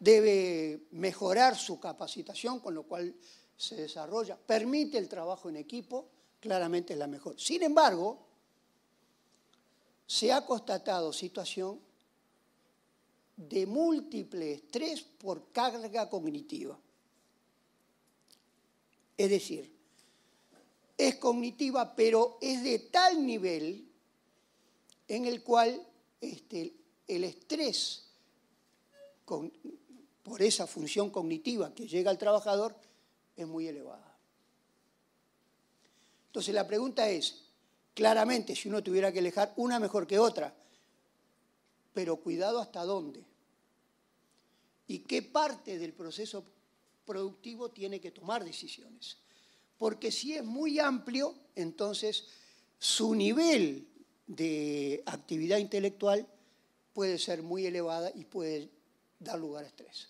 debe 0.00 0.86
mejorar 0.92 1.56
su 1.56 1.78
capacitación, 1.78 2.58
con 2.58 2.74
lo 2.74 2.84
cual 2.84 3.14
se 3.56 3.76
desarrolla, 3.76 4.36
permite 4.36 4.96
el 4.96 5.08
trabajo 5.08 5.50
en 5.50 5.56
equipo, 5.56 6.08
claramente 6.40 6.94
es 6.94 6.98
la 6.98 7.06
mejor. 7.06 7.38
Sin 7.38 7.62
embargo, 7.62 8.18
se 10.06 10.32
ha 10.32 10.44
constatado 10.44 11.12
situación 11.12 11.78
de 13.36 13.66
múltiple 13.66 14.54
estrés 14.54 15.02
por 15.02 15.52
carga 15.52 16.08
cognitiva. 16.08 16.78
Es 19.16 19.30
decir, 19.30 19.70
es 20.96 21.16
cognitiva, 21.16 21.94
pero 21.94 22.38
es 22.40 22.62
de 22.62 22.78
tal 22.78 23.24
nivel 23.24 23.86
en 25.08 25.26
el 25.26 25.42
cual 25.42 25.86
este, 26.20 26.74
el 27.06 27.24
estrés 27.24 28.06
por 30.30 30.42
esa 30.42 30.68
función 30.68 31.10
cognitiva 31.10 31.74
que 31.74 31.88
llega 31.88 32.08
al 32.08 32.16
trabajador 32.16 32.76
es 33.36 33.48
muy 33.48 33.66
elevada. 33.66 34.16
Entonces 36.26 36.54
la 36.54 36.68
pregunta 36.68 37.10
es, 37.10 37.46
claramente, 37.94 38.54
si 38.54 38.68
uno 38.68 38.80
tuviera 38.80 39.10
que 39.10 39.18
elegir 39.18 39.48
una 39.56 39.80
mejor 39.80 40.06
que 40.06 40.20
otra, 40.20 40.54
pero 41.92 42.18
cuidado 42.18 42.60
hasta 42.60 42.84
dónde. 42.84 43.24
Y 44.86 45.00
qué 45.00 45.22
parte 45.22 45.80
del 45.80 45.94
proceso 45.94 46.44
productivo 47.04 47.72
tiene 47.72 48.00
que 48.00 48.12
tomar 48.12 48.44
decisiones. 48.44 49.18
Porque 49.78 50.12
si 50.12 50.34
es 50.34 50.44
muy 50.44 50.78
amplio, 50.78 51.34
entonces 51.56 52.28
su 52.78 53.16
nivel 53.16 53.88
de 54.28 55.02
actividad 55.06 55.58
intelectual 55.58 56.24
puede 56.92 57.18
ser 57.18 57.42
muy 57.42 57.66
elevada 57.66 58.12
y 58.14 58.26
puede 58.26 58.70
dar 59.18 59.36
lugar 59.36 59.64
a 59.64 59.66
estrés 59.66 60.09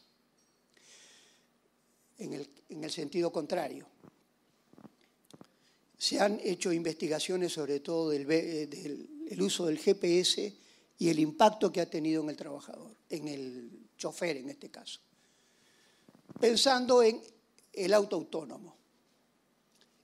en 2.20 2.82
el, 2.82 2.90
sentido 2.90 3.32
contrario. 3.32 3.86
Se 5.98 6.20
han 6.20 6.40
hecho 6.42 6.72
investigaciones 6.72 7.52
sobre 7.52 7.80
todo 7.80 8.10
del, 8.10 8.26
del 8.26 9.42
uso 9.42 9.66
del 9.66 9.78
GPS 9.78 10.54
y 10.98 11.08
el 11.08 11.18
impacto 11.18 11.72
que 11.72 11.80
ha 11.80 11.88
tenido 11.88 12.22
en 12.22 12.30
el 12.30 12.36
trabajador, 12.36 12.94
en 13.08 13.28
el 13.28 13.88
chofer 13.96 14.36
en 14.36 14.50
este 14.50 14.70
caso. 14.70 15.00
Pensando 16.38 17.02
en 17.02 17.20
el 17.72 17.94
auto 17.94 18.16
autónomo. 18.16 18.76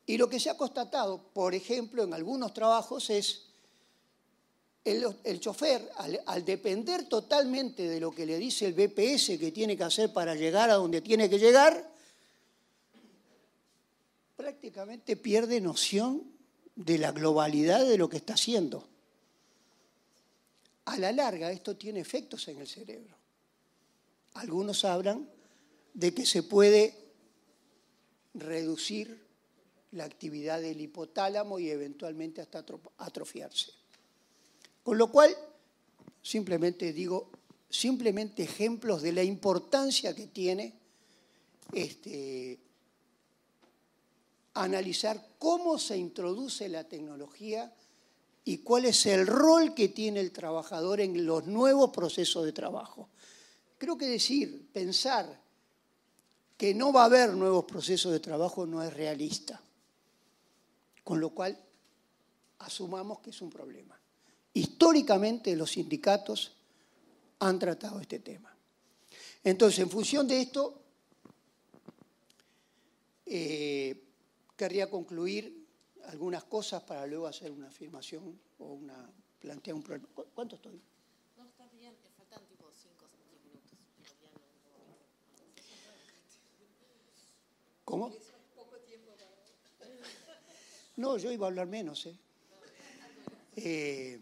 Y 0.06 0.16
lo 0.16 0.28
que 0.28 0.38
se 0.38 0.50
ha 0.50 0.56
constatado, 0.56 1.22
por 1.32 1.54
ejemplo, 1.54 2.04
en 2.04 2.14
algunos 2.14 2.54
trabajos 2.54 3.10
es 3.10 3.46
el, 4.84 5.04
el 5.24 5.40
chofer, 5.40 5.90
al, 5.96 6.20
al, 6.26 6.44
depender 6.44 7.08
totalmente 7.08 7.88
de 7.88 7.98
lo 7.98 8.14
que 8.14 8.24
le 8.24 8.38
dice 8.38 8.66
el 8.66 8.74
BPS 8.74 9.38
que 9.38 9.50
tiene 9.52 9.76
que 9.76 9.82
hacer 9.82 10.12
para 10.12 10.36
llegar 10.36 10.70
a 10.70 10.74
donde 10.74 11.00
tiene 11.00 11.28
que 11.28 11.40
llegar, 11.40 11.90
prácticamente 14.46 15.16
pierde 15.16 15.60
noción 15.60 16.22
de 16.76 16.98
la 16.98 17.10
globalidad 17.10 17.84
de 17.84 17.98
lo 17.98 18.08
que 18.08 18.18
está 18.18 18.34
haciendo. 18.34 18.86
A 20.84 20.96
la 20.98 21.10
larga 21.10 21.50
esto 21.50 21.76
tiene 21.76 21.98
efectos 21.98 22.46
en 22.46 22.60
el 22.60 22.68
cerebro. 22.68 23.16
Algunos 24.34 24.84
hablan 24.84 25.28
de 25.94 26.14
que 26.14 26.24
se 26.24 26.44
puede 26.44 26.94
reducir 28.34 29.20
la 29.90 30.04
actividad 30.04 30.60
del 30.60 30.80
hipotálamo 30.80 31.58
y 31.58 31.68
eventualmente 31.68 32.40
hasta 32.40 32.64
atrofiarse. 32.98 33.72
Con 34.84 34.96
lo 34.96 35.10
cual, 35.10 35.36
simplemente 36.22 36.92
digo, 36.92 37.32
simplemente 37.68 38.44
ejemplos 38.44 39.02
de 39.02 39.10
la 39.10 39.24
importancia 39.24 40.14
que 40.14 40.28
tiene 40.28 40.72
este, 41.72 42.60
analizar 44.62 45.34
cómo 45.38 45.78
se 45.78 45.96
introduce 45.96 46.68
la 46.68 46.84
tecnología 46.84 47.72
y 48.44 48.58
cuál 48.58 48.86
es 48.86 49.06
el 49.06 49.26
rol 49.26 49.74
que 49.74 49.88
tiene 49.88 50.20
el 50.20 50.32
trabajador 50.32 51.00
en 51.00 51.26
los 51.26 51.46
nuevos 51.46 51.90
procesos 51.90 52.44
de 52.44 52.52
trabajo. 52.52 53.08
Creo 53.78 53.98
que 53.98 54.06
decir, 54.06 54.68
pensar 54.72 55.40
que 56.56 56.74
no 56.74 56.92
va 56.92 57.02
a 57.02 57.06
haber 57.06 57.34
nuevos 57.34 57.64
procesos 57.64 58.12
de 58.12 58.20
trabajo 58.20 58.66
no 58.66 58.82
es 58.82 58.94
realista, 58.94 59.60
con 61.04 61.20
lo 61.20 61.30
cual 61.30 61.58
asumamos 62.60 63.20
que 63.20 63.30
es 63.30 63.42
un 63.42 63.50
problema. 63.50 64.00
Históricamente 64.54 65.54
los 65.54 65.72
sindicatos 65.72 66.52
han 67.40 67.58
tratado 67.58 68.00
este 68.00 68.20
tema. 68.20 68.56
Entonces, 69.44 69.80
en 69.80 69.90
función 69.90 70.26
de 70.26 70.40
esto, 70.40 70.80
eh, 73.26 74.05
Querría 74.56 74.90
concluir 74.90 75.66
algunas 76.04 76.44
cosas 76.44 76.82
para 76.82 77.06
luego 77.06 77.26
hacer 77.26 77.50
una 77.50 77.68
afirmación 77.68 78.40
o 78.58 78.72
una, 78.72 79.10
plantear 79.38 79.76
un 79.76 79.82
problema. 79.82 80.08
¿Cuánto 80.34 80.56
estoy? 80.56 80.80
No, 81.36 81.46
está 81.46 81.68
bien, 81.68 81.94
faltan 82.16 82.44
tipo 82.46 82.70
5 82.72 83.04
o 83.04 83.08
10 83.28 83.44
minutos. 83.44 83.78
¿Cómo? 87.84 88.12
No, 90.96 91.18
yo 91.18 91.30
iba 91.30 91.46
a 91.46 91.50
hablar 91.50 91.66
menos. 91.66 92.06
¿eh? 92.06 92.16
Eh, 93.56 94.20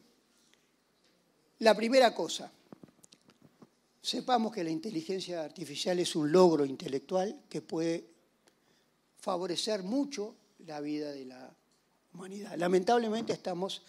la 1.61 1.75
primera 1.77 2.13
cosa, 2.13 2.51
sepamos 4.03 4.53
que 4.53 4.65
la 4.65 4.71
inteligencia 4.71 5.45
artificial 5.45 5.99
es 6.01 6.17
un 6.17 6.33
logro 6.33 6.65
intelectual 6.65 7.43
que 7.49 7.63
puede 7.63 8.14
favorecer 9.25 9.83
mucho 9.83 10.37
la 10.67 10.81
vida 10.81 11.11
de 11.11 11.25
la 11.25 11.57
humanidad. 12.13 12.57
Lamentablemente 12.59 13.33
estamos 13.33 13.83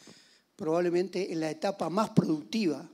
probablemente 0.56 1.34
en 1.34 1.42
la 1.42 1.52
etapa 1.52 1.90
más 1.90 2.12
productiva 2.12 2.90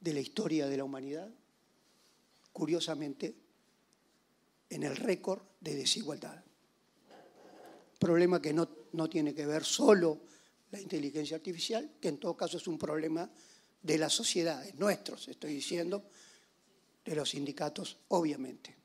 de 0.00 0.12
la 0.12 0.18
historia 0.18 0.66
de 0.66 0.76
la 0.76 0.82
humanidad, 0.82 1.30
curiosamente, 2.52 3.36
en 4.68 4.82
el 4.82 4.96
récord 4.96 5.42
de 5.60 5.76
desigualdad. 5.76 6.42
Problema 8.00 8.42
que 8.42 8.52
no, 8.52 8.68
no 8.94 9.08
tiene 9.08 9.32
que 9.32 9.46
ver 9.46 9.62
solo 9.62 10.22
la 10.72 10.80
inteligencia 10.80 11.36
artificial, 11.36 11.88
que 12.00 12.08
en 12.08 12.18
todo 12.18 12.36
caso 12.36 12.56
es 12.56 12.66
un 12.66 12.78
problema 12.78 13.30
de 13.80 13.96
las 13.96 14.12
sociedades, 14.12 14.74
nuestros, 14.74 15.28
estoy 15.28 15.54
diciendo, 15.54 16.02
de 17.04 17.14
los 17.14 17.30
sindicatos, 17.30 17.98
obviamente. 18.08 18.81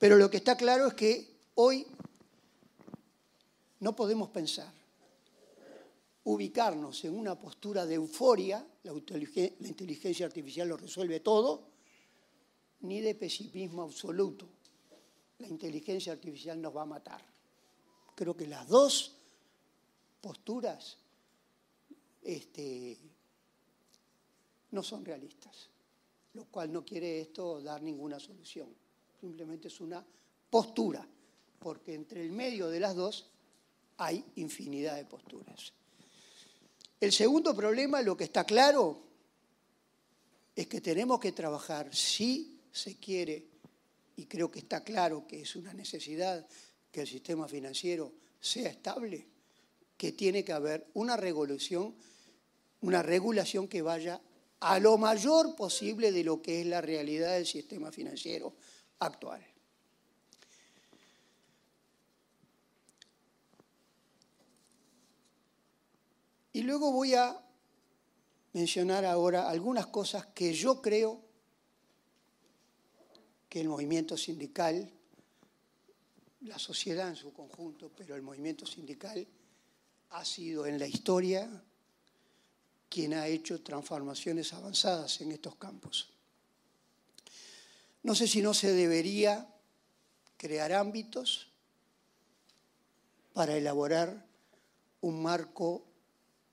Pero 0.00 0.16
lo 0.16 0.30
que 0.30 0.38
está 0.38 0.56
claro 0.56 0.86
es 0.86 0.94
que 0.94 1.28
hoy 1.56 1.86
no 3.80 3.94
podemos 3.94 4.30
pensar, 4.30 4.72
ubicarnos 6.24 7.04
en 7.04 7.14
una 7.14 7.38
postura 7.38 7.84
de 7.84 7.96
euforia, 7.96 8.66
la 8.82 8.92
inteligencia 8.94 10.24
artificial 10.24 10.68
lo 10.68 10.78
resuelve 10.78 11.20
todo, 11.20 11.68
ni 12.80 13.02
de 13.02 13.14
pesimismo 13.14 13.82
absoluto. 13.82 14.48
La 15.38 15.48
inteligencia 15.48 16.14
artificial 16.14 16.58
nos 16.62 16.74
va 16.74 16.82
a 16.82 16.86
matar. 16.86 17.22
Creo 18.14 18.34
que 18.34 18.46
las 18.46 18.66
dos 18.68 19.18
posturas 20.22 20.96
este, 22.22 22.98
no 24.70 24.82
son 24.82 25.04
realistas, 25.04 25.68
lo 26.32 26.46
cual 26.46 26.72
no 26.72 26.86
quiere 26.86 27.20
esto 27.20 27.60
dar 27.60 27.82
ninguna 27.82 28.18
solución 28.18 28.79
simplemente 29.20 29.68
es 29.68 29.80
una 29.80 30.04
postura, 30.48 31.06
porque 31.58 31.94
entre 31.94 32.22
el 32.22 32.32
medio 32.32 32.68
de 32.68 32.80
las 32.80 32.96
dos 32.96 33.30
hay 33.98 34.24
infinidad 34.36 34.96
de 34.96 35.04
posturas. 35.04 35.72
El 36.98 37.12
segundo 37.12 37.54
problema, 37.54 38.02
lo 38.02 38.16
que 38.16 38.24
está 38.24 38.44
claro, 38.44 39.02
es 40.56 40.66
que 40.66 40.80
tenemos 40.80 41.20
que 41.20 41.32
trabajar, 41.32 41.94
si 41.94 42.60
se 42.72 42.96
quiere, 42.96 43.46
y 44.16 44.26
creo 44.26 44.50
que 44.50 44.60
está 44.60 44.82
claro 44.82 45.26
que 45.26 45.42
es 45.42 45.56
una 45.56 45.72
necesidad 45.72 46.46
que 46.90 47.02
el 47.02 47.06
sistema 47.06 47.46
financiero 47.46 48.12
sea 48.40 48.68
estable, 48.68 49.26
que 49.96 50.12
tiene 50.12 50.44
que 50.44 50.52
haber 50.52 50.86
una 50.94 51.16
regulación, 51.16 51.94
una 52.80 53.02
regulación 53.02 53.68
que 53.68 53.82
vaya 53.82 54.20
a 54.60 54.78
lo 54.78 54.98
mayor 54.98 55.56
posible 55.56 56.12
de 56.12 56.24
lo 56.24 56.42
que 56.42 56.60
es 56.60 56.66
la 56.66 56.80
realidad 56.80 57.34
del 57.34 57.46
sistema 57.46 57.92
financiero 57.92 58.54
actual. 59.00 59.44
Y 66.52 66.62
luego 66.62 66.92
voy 66.92 67.14
a 67.14 67.40
mencionar 68.52 69.04
ahora 69.04 69.48
algunas 69.48 69.86
cosas 69.86 70.26
que 70.26 70.52
yo 70.52 70.82
creo 70.82 71.20
que 73.48 73.60
el 73.60 73.68
movimiento 73.68 74.16
sindical, 74.16 74.90
la 76.42 76.58
sociedad 76.58 77.08
en 77.08 77.16
su 77.16 77.32
conjunto, 77.32 77.90
pero 77.96 78.14
el 78.14 78.22
movimiento 78.22 78.66
sindical 78.66 79.26
ha 80.10 80.24
sido 80.24 80.66
en 80.66 80.78
la 80.78 80.86
historia 80.86 81.48
quien 82.88 83.14
ha 83.14 83.28
hecho 83.28 83.62
transformaciones 83.62 84.52
avanzadas 84.52 85.20
en 85.20 85.32
estos 85.32 85.54
campos. 85.56 86.12
No 88.02 88.14
sé 88.14 88.26
si 88.26 88.40
no 88.40 88.54
se 88.54 88.72
debería 88.72 89.46
crear 90.36 90.72
ámbitos 90.72 91.50
para 93.32 93.56
elaborar 93.56 94.26
un 95.02 95.22
marco 95.22 95.84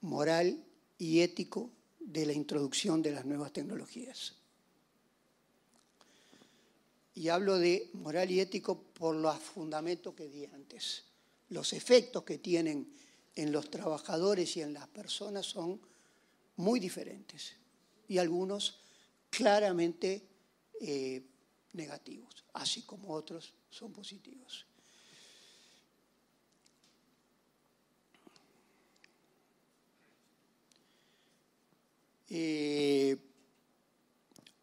moral 0.02 0.64
y 0.98 1.22
ético 1.22 1.72
de 2.00 2.26
la 2.26 2.34
introducción 2.34 3.02
de 3.02 3.12
las 3.12 3.26
nuevas 3.26 3.52
tecnologías. 3.52 4.36
Y 7.16 7.30
hablo 7.30 7.58
de 7.58 7.90
moral 7.94 8.30
y 8.30 8.40
ético 8.40 8.80
por 8.94 9.16
los 9.16 9.38
fundamentos 9.40 10.14
que 10.14 10.30
di 10.30 10.46
antes. 10.46 11.06
Los 11.50 11.74
efectos 11.74 12.24
que 12.24 12.38
tienen 12.38 12.94
en 13.36 13.52
los 13.52 13.70
trabajadores 13.70 14.56
y 14.58 14.62
en 14.62 14.74
las 14.74 14.88
personas 14.88 15.46
son 15.46 15.80
muy 16.58 16.80
diferentes 16.80 17.56
y 18.08 18.18
algunos 18.18 18.80
claramente 19.30 20.28
eh, 20.82 21.24
negativos, 21.78 22.44
así 22.54 22.82
como 22.82 23.14
otros 23.14 23.54
son 23.70 23.94
positivos. 23.94 24.66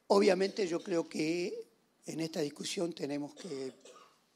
Obviamente 0.08 0.68
yo 0.68 0.82
creo 0.82 1.08
que 1.08 1.66
en 2.06 2.20
esta 2.20 2.40
discusión 2.40 2.92
tenemos 2.92 3.34
que, 3.34 3.72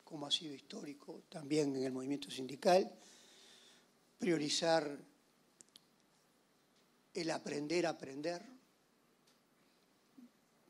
como 0.02 0.26
ha 0.26 0.30
sido 0.30 0.54
histórico 0.54 1.24
también 1.28 1.76
en 1.76 1.84
el 1.84 1.92
movimiento 1.92 2.30
sindical, 2.30 2.90
priorizar 4.18 4.98
el 7.14 7.30
aprender 7.30 7.86
a 7.86 7.90
aprender 7.90 8.42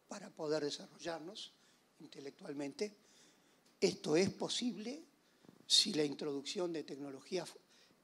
para 0.08 0.30
poder 0.30 0.64
desarrollarnos 0.64 1.52
intelectualmente. 2.00 2.94
Esto 3.80 4.16
es 4.16 4.30
posible 4.30 5.02
si 5.66 5.92
la 5.94 6.04
introducción 6.04 6.72
de 6.72 6.84
tecnología 6.84 7.44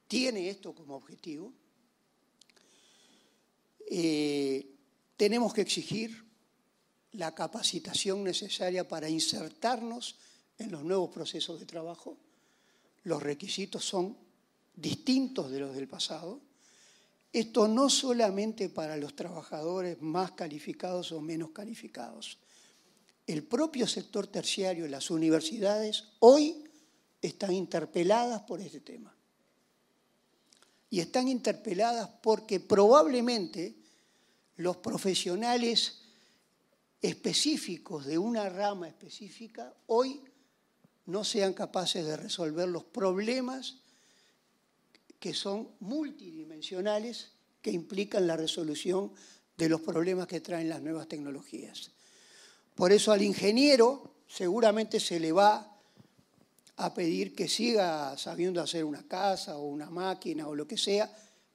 tiene 0.06 0.50
esto 0.50 0.74
como 0.74 0.96
objetivo 0.96 1.52
eh, 3.86 4.66
tenemos 5.16 5.52
que 5.52 5.60
exigir 5.60 6.24
la 7.12 7.34
capacitación 7.34 8.24
necesaria 8.24 8.88
para 8.88 9.08
insertarnos 9.08 10.16
en 10.58 10.72
los 10.72 10.82
nuevos 10.82 11.10
procesos 11.10 11.60
de 11.60 11.66
trabajo. 11.66 12.16
Los 13.04 13.22
requisitos 13.22 13.84
son 13.84 14.16
distintos 14.74 15.50
de 15.50 15.60
los 15.60 15.74
del 15.74 15.86
pasado. 15.86 16.40
Esto 17.32 17.68
no 17.68 17.90
solamente 17.90 18.68
para 18.68 18.96
los 18.96 19.14
trabajadores 19.14 20.00
más 20.00 20.32
calificados 20.32 21.12
o 21.12 21.20
menos 21.20 21.50
calificados. 21.50 22.38
El 23.26 23.44
propio 23.44 23.86
sector 23.86 24.26
terciario, 24.26 24.86
las 24.86 25.10
universidades, 25.10 26.04
hoy 26.20 26.64
están 27.22 27.52
interpeladas 27.52 28.42
por 28.42 28.60
este 28.60 28.80
tema 28.80 29.14
y 30.90 31.00
están 31.00 31.28
interpeladas 31.28 32.08
porque 32.22 32.60
probablemente 32.60 33.74
los 34.56 34.76
profesionales 34.76 36.02
específicos 37.00 38.04
de 38.06 38.18
una 38.18 38.48
rama 38.48 38.88
específica 38.88 39.74
hoy 39.86 40.22
no 41.06 41.24
sean 41.24 41.52
capaces 41.52 42.04
de 42.04 42.16
resolver 42.16 42.68
los 42.68 42.84
problemas 42.84 43.78
que 45.18 45.34
son 45.34 45.70
multidimensionales 45.80 47.32
que 47.62 47.70
implican 47.70 48.26
la 48.26 48.36
resolución 48.36 49.12
de 49.56 49.68
los 49.68 49.80
problemas 49.80 50.26
que 50.26 50.40
traen 50.40 50.68
las 50.68 50.82
nuevas 50.82 51.08
tecnologías. 51.08 51.92
Por 52.74 52.92
eso 52.92 53.12
al 53.12 53.22
ingeniero 53.22 54.14
seguramente 54.26 54.98
se 54.98 55.20
le 55.20 55.32
va 55.32 55.74
a 56.76 56.92
pedir 56.92 57.34
que 57.34 57.48
siga 57.48 58.16
sabiendo 58.18 58.60
hacer 58.60 58.84
una 58.84 59.06
casa 59.06 59.56
o 59.56 59.68
una 59.68 59.90
máquina 59.90 60.48
o 60.48 60.54
lo 60.54 60.66
que 60.66 60.76
sea, 60.76 61.10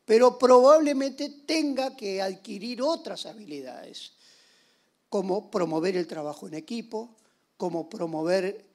pero 0.05 0.39
probablemente 0.39 1.29
tenga 1.45 1.95
que 1.95 2.21
adquirir 2.21 2.81
otras 2.81 3.25
habilidades, 3.25 4.13
como 5.09 5.51
promover 5.51 5.97
el 5.97 6.07
trabajo 6.07 6.47
en 6.47 6.53
equipo, 6.53 7.15
como 7.57 7.89
promover 7.89 8.65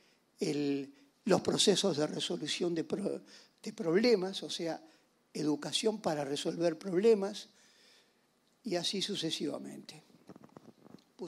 los 1.25 1.41
procesos 1.41 1.97
de 1.97 2.07
resolución 2.07 2.75
de, 2.75 2.85
problemas, 2.85 4.43
o 4.43 4.51
sea, 4.51 4.81
educación 5.33 5.99
para 5.99 6.25
resolver 6.25 6.79
problemas, 6.79 7.49
y 8.63 8.77
así 8.77 9.03
sucesivamente. 9.03 10.03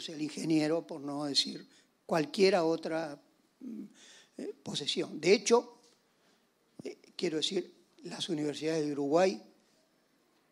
El 0.08 0.22
ingeniero, 0.22 0.86
por 0.86 1.00
no 1.00 1.24
decir 1.24 1.66
cualquiera 2.04 2.64
otra 2.64 3.20
mm, 3.60 3.84
eh, 4.38 4.54
posesión. 4.62 5.20
De 5.20 5.32
hecho, 5.32 5.78
eh, 6.84 6.98
quiero 7.16 7.38
decir, 7.38 7.74
las 8.04 8.28
universidades 8.28 8.86
de 8.86 8.92
Uruguay, 8.92 9.42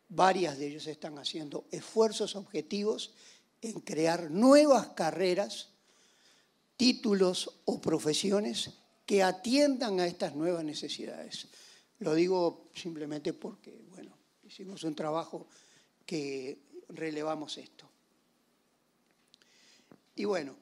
varias 0.09 0.59
de 0.59 0.69
ellas 0.69 0.87
están 0.87 1.19
haciendo 1.19 1.67
esfuerzos 1.71 2.35
objetivos 2.37 3.15
en 3.63 3.81
crear 3.81 4.31
nuevas 4.31 4.89
carreras, 4.89 5.69
títulos 6.77 7.61
o 7.67 7.81
profesiones 7.81 8.71
que 9.07 9.23
atiendan 9.23 10.01
a 10.01 10.07
estas 10.07 10.35
nuevas 10.35 10.65
necesidades. 10.65 11.47
Lo 12.01 12.15
digo 12.15 12.71
simplemente 12.75 13.33
porque, 13.33 13.85
bueno, 13.91 14.17
hicimos 14.43 14.83
un 14.83 14.95
trabajo 14.95 15.47
que 16.05 16.59
relevamos 16.89 17.57
esto. 17.59 17.94
Y 20.17 20.25
bueno, 20.25 20.57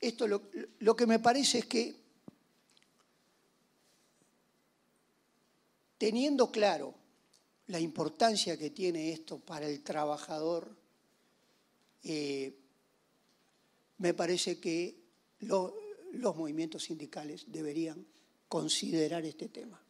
esto 0.00 0.26
lo, 0.28 0.96
que 0.96 1.06
me 1.06 1.18
parece 1.18 1.58
es 1.58 1.66
que 1.66 1.96
teniendo 5.98 6.50
claro 6.50 6.94
la 7.66 7.80
importancia 7.80 8.56
que 8.56 8.70
tiene 8.70 9.12
esto 9.12 9.38
para 9.38 9.66
el 9.66 9.82
trabajador, 9.82 10.74
eh, 12.04 12.56
me 13.98 14.14
parece 14.14 14.60
que 14.60 15.02
los 15.40 16.36
movimientos 16.36 16.84
sindicales 16.84 17.44
deberían 17.50 18.06
considerar 18.48 19.24
este 19.24 19.48
tema. 19.48 19.85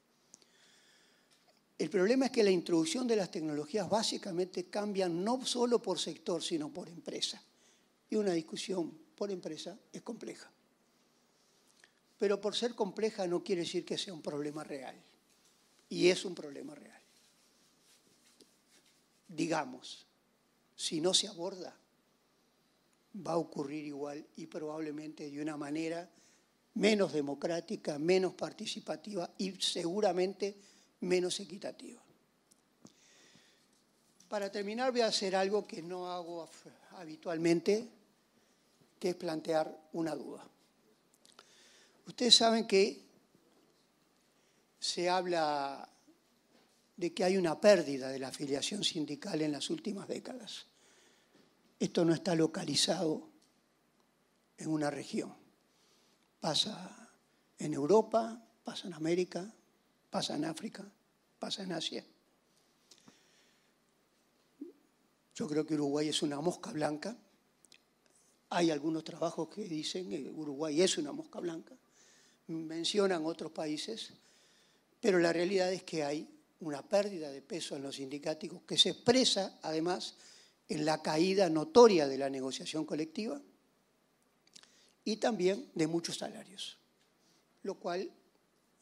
El 1.79 1.91
problema 1.91 2.27
es 2.27 2.33
que 2.33 2.43
la 2.43 2.51
introducción 2.51 3.07
de 3.07 3.17
las 3.17 3.31
tecnologías 3.31 3.89
básicamente 3.89 4.65
cambian 4.65 5.23
no 5.23 5.45
solo 5.45 5.83
por 5.83 5.99
sector, 5.99 6.43
sino 6.43 6.73
por 6.73 6.89
empresa. 6.89 7.43
Y 8.09 8.17
una 8.17 8.33
discusión 8.33 8.97
por 9.15 9.31
empresa 9.31 9.79
es 9.93 10.01
compleja. 10.01 10.51
Pero 12.19 12.41
por 12.41 12.57
ser 12.57 12.75
compleja 12.75 13.27
no 13.27 13.45
quiere 13.45 13.63
decir 13.63 13.85
que 13.85 13.99
sea 13.99 14.15
un 14.15 14.23
problema 14.23 14.65
real. 14.65 14.97
Y 15.91 16.09
es 16.09 16.25
un 16.25 16.35
problema 16.35 16.75
real. 16.75 17.01
Digamos, 19.29 20.07
si 20.75 21.01
no 21.01 21.13
se 21.13 21.29
aborda, 21.29 21.77
va 23.27 23.33
a 23.33 23.39
ocurrir 23.39 23.85
igual 23.85 24.27
y 24.37 24.47
probablemente 24.47 25.31
de 25.31 25.43
una 25.43 25.57
manera 25.57 26.09
menos 26.75 27.13
democrática, 27.13 27.99
menos 27.99 28.35
participativa 28.35 29.31
y 29.39 29.53
seguramente 29.61 30.57
menos 31.01 31.41
equitativa. 31.41 32.01
Para 34.29 34.51
terminar 34.51 34.91
voy 34.91 35.03
a 35.03 35.07
hacer 35.07 35.37
algo 35.37 35.67
que 35.67 35.83
no 35.83 36.11
hago 36.11 36.49
habitualmente, 36.93 37.89
que 38.99 39.11
es 39.11 39.15
plantear 39.15 39.89
una 39.93 40.15
duda. 40.15 40.45
Ustedes 42.07 42.35
saben 42.35 42.67
que 42.67 43.05
se 44.79 45.09
habla 45.09 45.89
de 46.97 47.13
que 47.13 47.25
hay 47.25 47.37
una 47.37 47.61
pérdida 47.61 48.09
de 48.09 48.19
la 48.19 48.29
afiliación 48.29 48.83
sindical 48.83 49.43
en 49.43 49.53
las 49.53 49.71
últimas 49.71 50.09
décadas. 50.09 50.67
Esto 51.79 52.05
no 52.05 52.15
está 52.15 52.35
localizado 52.35 53.29
en 54.57 54.69
una 54.69 54.91
región, 54.91 55.35
pasa 56.41 57.11
en 57.59 57.75
Europa, 57.75 58.43
pasa 58.65 58.87
en 58.87 58.95
América, 58.95 59.53
pasa 60.17 60.35
en 60.35 60.47
África, 60.47 60.83
pasa 61.39 61.63
en 61.63 61.73
Asia. 61.73 62.03
Yo 65.35 65.47
creo 65.47 65.67
que 65.67 65.75
Uruguay 65.75 66.09
es 66.09 66.23
una 66.23 66.41
mosca 66.41 66.73
blanca. 66.73 67.15
Hay 68.49 68.71
algunos 68.71 69.05
trabajos 69.05 69.51
que 69.51 69.65
dicen 69.65 70.09
que 70.09 70.31
Uruguay 70.31 70.81
es 70.81 70.97
una 70.97 71.13
mosca 71.13 71.39
blanca. 71.39 71.77
Mencionan 72.47 73.27
otros 73.27 73.53
países, 73.53 74.15
pero 75.03 75.19
la 75.19 75.35
realidad 75.35 75.71
es 75.71 75.83
que 75.83 76.03
hay 76.03 76.27
una 76.61 76.81
pérdida 76.81 77.31
de 77.31 77.43
peso 77.43 77.77
en 77.77 77.83
los 77.83 77.97
sindicatos 77.97 78.63
que 78.67 78.79
se 78.79 78.89
expresa 78.89 79.59
además 79.61 80.15
en 80.67 80.87
la 80.87 81.03
caída 81.03 81.51
notoria 81.51 82.09
de 82.09 82.17
la 82.17 82.31
negociación 82.31 82.87
colectiva 82.87 83.39
y 85.05 85.17
también 85.17 85.71
de 85.75 85.87
muchos 85.87 86.17
salarios, 86.17 86.79
lo 87.63 87.75
cual 87.75 88.11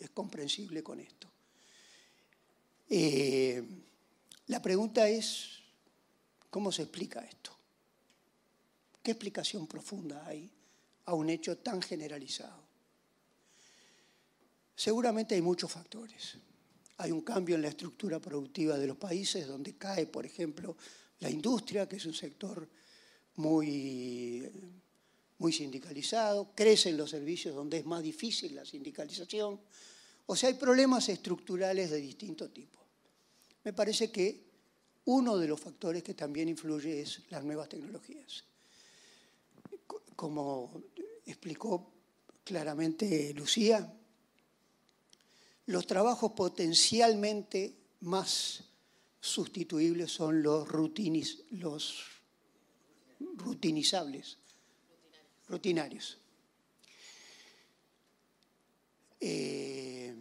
es 0.05 0.11
comprensible 0.11 0.83
con 0.83 1.01
esto. 1.01 1.29
Eh, 2.89 3.63
la 4.47 4.61
pregunta 4.61 5.09
es, 5.09 5.61
¿cómo 6.51 6.71
se 6.71 6.83
explica 6.83 7.21
esto? 7.21 7.57
¿Qué 9.03 9.13
explicación 9.13 9.67
profunda 9.67 10.27
hay 10.27 10.51
a 11.07 11.15
un 11.15 11.31
hecho 11.31 11.59
tan 11.59 11.83
generalizado? 11.83 12.63
Seguramente 14.77 15.35
hay 15.35 15.43
muchos 15.43 15.71
factores. 15.71 16.37
Hay 16.99 17.11
un 17.11 17.23
cambio 17.23 17.57
en 17.57 17.63
la 17.63 17.69
estructura 17.69 18.21
productiva 18.21 18.79
de 18.79 18.87
los 18.87 18.97
países 18.97 19.47
donde 19.47 19.77
cae, 19.77 20.07
por 20.07 20.27
ejemplo, 20.27 20.77
la 21.21 21.31
industria, 21.31 21.89
que 21.89 21.97
es 21.97 22.07
un 22.07 22.15
sector 22.15 22.69
muy, 23.37 24.49
muy 25.39 25.53
sindicalizado, 25.53 26.53
crecen 26.55 26.97
los 26.97 27.11
servicios 27.11 27.55
donde 27.55 27.79
es 27.79 27.85
más 27.85 28.03
difícil 28.03 28.55
la 28.55 28.65
sindicalización. 28.65 29.61
O 30.27 30.37
sea, 30.37 30.49
hay 30.49 30.55
problemas 30.55 31.09
estructurales 31.09 31.91
de 31.91 31.99
distinto 31.99 32.51
tipo. 32.51 32.79
Me 33.65 33.73
parece 33.73 34.11
que 34.11 34.45
uno 35.07 35.37
de 35.37 35.49
los 35.49 35.61
factores 35.61 36.03
que 36.03 36.15
también 36.15 36.49
influye 36.49 37.03
es 37.03 37.21
las 37.31 37.45
nuevas 37.45 37.69
tecnologías. 37.69 38.45
Como 40.17 40.83
explicó 41.27 41.93
claramente 42.43 43.33
Lucía, 43.35 43.93
los 45.67 45.87
trabajos 45.87 46.33
potencialmente 46.33 47.75
más 48.01 48.65
sustituibles 49.21 50.13
son 50.13 50.43
los, 50.43 50.69
los 51.51 52.05
rutinizables, 53.19 54.39
rutinarios. 55.49 56.19
Eh, 59.27 60.15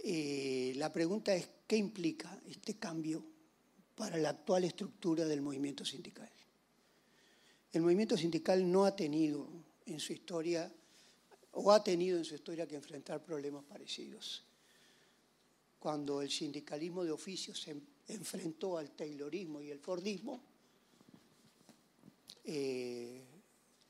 eh, 0.00 0.74
la 0.76 0.92
pregunta 0.92 1.34
es, 1.34 1.48
¿qué 1.66 1.78
implica 1.78 2.38
este 2.46 2.76
cambio 2.76 3.24
para 3.94 4.18
la 4.18 4.28
actual 4.28 4.64
estructura 4.64 5.24
del 5.24 5.40
movimiento 5.40 5.86
sindical? 5.86 6.30
El 7.72 7.80
movimiento 7.80 8.14
sindical 8.14 8.70
no 8.70 8.84
ha 8.84 8.94
tenido 8.94 9.48
en 9.86 10.00
su 10.00 10.12
historia 10.12 10.70
o 11.52 11.72
ha 11.72 11.82
tenido 11.82 12.18
en 12.18 12.26
su 12.26 12.34
historia 12.34 12.66
que 12.66 12.76
enfrentar 12.76 13.24
problemas 13.24 13.64
parecidos. 13.64 14.44
Cuando 15.78 16.20
el 16.20 16.30
sindicalismo 16.30 17.04
de 17.04 17.10
oficio 17.10 17.54
se 17.54 17.74
enfrentó 18.08 18.76
al 18.76 18.90
Taylorismo 18.90 19.62
y 19.62 19.70
el 19.70 19.78
Fordismo, 19.78 20.42
eh, 22.44 23.24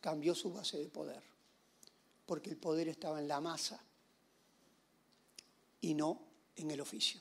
cambió 0.00 0.36
su 0.36 0.52
base 0.52 0.78
de 0.78 0.88
poder, 0.88 1.31
porque 2.26 2.50
el 2.50 2.56
poder 2.56 2.88
estaba 2.88 3.20
en 3.20 3.28
la 3.28 3.40
masa 3.40 3.82
y 5.80 5.94
no 5.94 6.20
en 6.56 6.70
el 6.70 6.80
oficio. 6.80 7.20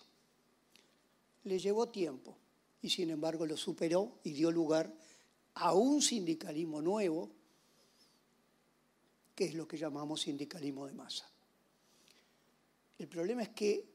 Le 1.44 1.60
llevó 1.60 1.90
tiempo 1.90 2.38
y 2.82 2.90
sin 2.90 3.10
embargo 3.10 3.46
lo 3.46 3.58
superó 3.58 4.20
y 4.24 4.34
dio 4.34 4.52
lugar 4.52 4.94
a 5.56 5.74
un 5.74 6.02
sindicalismo 6.02 6.82
nuevo 6.82 7.30
que 9.36 9.46
es 9.46 9.54
lo 9.56 9.68
que 9.68 9.78
llamamos 9.78 10.22
sindicalismo 10.22 10.86
de 10.86 10.94
masa. 10.94 11.28
El 12.98 13.08
problema 13.08 13.42
es 13.42 13.50
que 13.50 13.90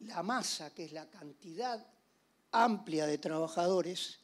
la 0.00 0.22
masa, 0.22 0.72
que 0.72 0.84
es 0.84 0.92
la 0.92 1.08
cantidad 1.10 1.86
amplia 2.52 3.06
de 3.06 3.18
trabajadores, 3.18 4.20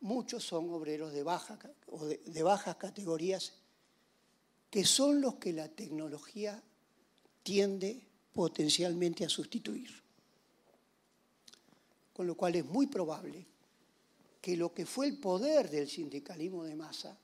muchos 0.00 0.44
son 0.44 0.68
obreros 0.70 1.12
de, 1.12 1.22
baja, 1.22 1.58
o 1.86 2.04
de, 2.04 2.42
bajas 2.42 2.76
categorías, 2.76 3.54
que 4.72 4.86
son 4.86 5.20
los 5.20 5.34
que 5.34 5.52
la 5.52 5.68
tecnología 5.68 6.60
tiende 7.42 8.00
potencialmente 8.32 9.22
a 9.22 9.28
sustituir. 9.28 9.90
Con 12.14 12.26
lo 12.26 12.34
cual 12.34 12.56
es 12.56 12.64
muy 12.64 12.86
probable 12.86 13.44
que 14.40 14.56
lo 14.56 14.72
que 14.72 14.86
fue 14.86 15.08
el 15.08 15.18
poder 15.18 15.68
del 15.68 15.90
sindicalismo 15.90 16.64
de 16.64 16.74
masa 16.74 17.18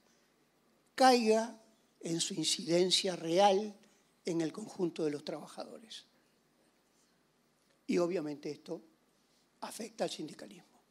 caiga 0.95 1.59
en 2.01 2.21
su 2.21 2.35
incidencia 2.35 3.17
real 3.17 3.75
en 4.27 4.43
el 4.43 4.53
conjunto 4.53 5.07
de 5.07 5.11
los 5.11 5.25
trabajadores. 5.25 6.05
Y 7.87 7.97
obviamente 7.97 8.51
esto 8.51 8.83
afecta 9.63 10.05
al 10.05 10.11
sindicalismo, 10.11 10.83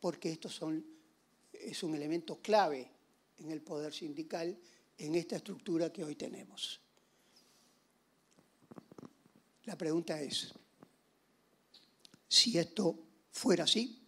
porque 0.00 0.32
esto 0.32 0.48
son, 0.48 0.82
es 1.52 1.82
un 1.82 1.94
elemento 1.94 2.40
clave 2.40 2.90
en 3.36 3.50
el 3.50 3.60
poder 3.60 3.92
sindical 3.92 4.58
en 4.98 5.14
esta 5.14 5.36
estructura 5.36 5.92
que 5.92 6.04
hoy 6.04 6.14
tenemos. 6.14 6.80
La 9.64 9.76
pregunta 9.76 10.20
es, 10.20 10.52
si 12.28 12.58
esto 12.58 12.98
fuera 13.30 13.64
así, 13.64 14.02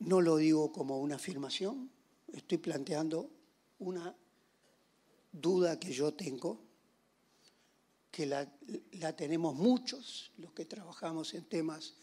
no 0.00 0.20
lo 0.20 0.36
digo 0.36 0.72
como 0.72 0.98
una 1.00 1.16
afirmación, 1.16 1.90
estoy 2.32 2.58
planteando 2.58 3.30
una 3.78 4.14
duda 5.30 5.78
que 5.78 5.92
yo 5.92 6.14
tengo, 6.14 6.60
que 8.10 8.26
la, 8.26 8.46
tenemos 9.16 9.54
muchos, 9.54 10.32
los 10.36 10.52
que 10.52 10.64
trabajamos 10.64 11.32
en 11.34 11.44
temas 11.44 11.94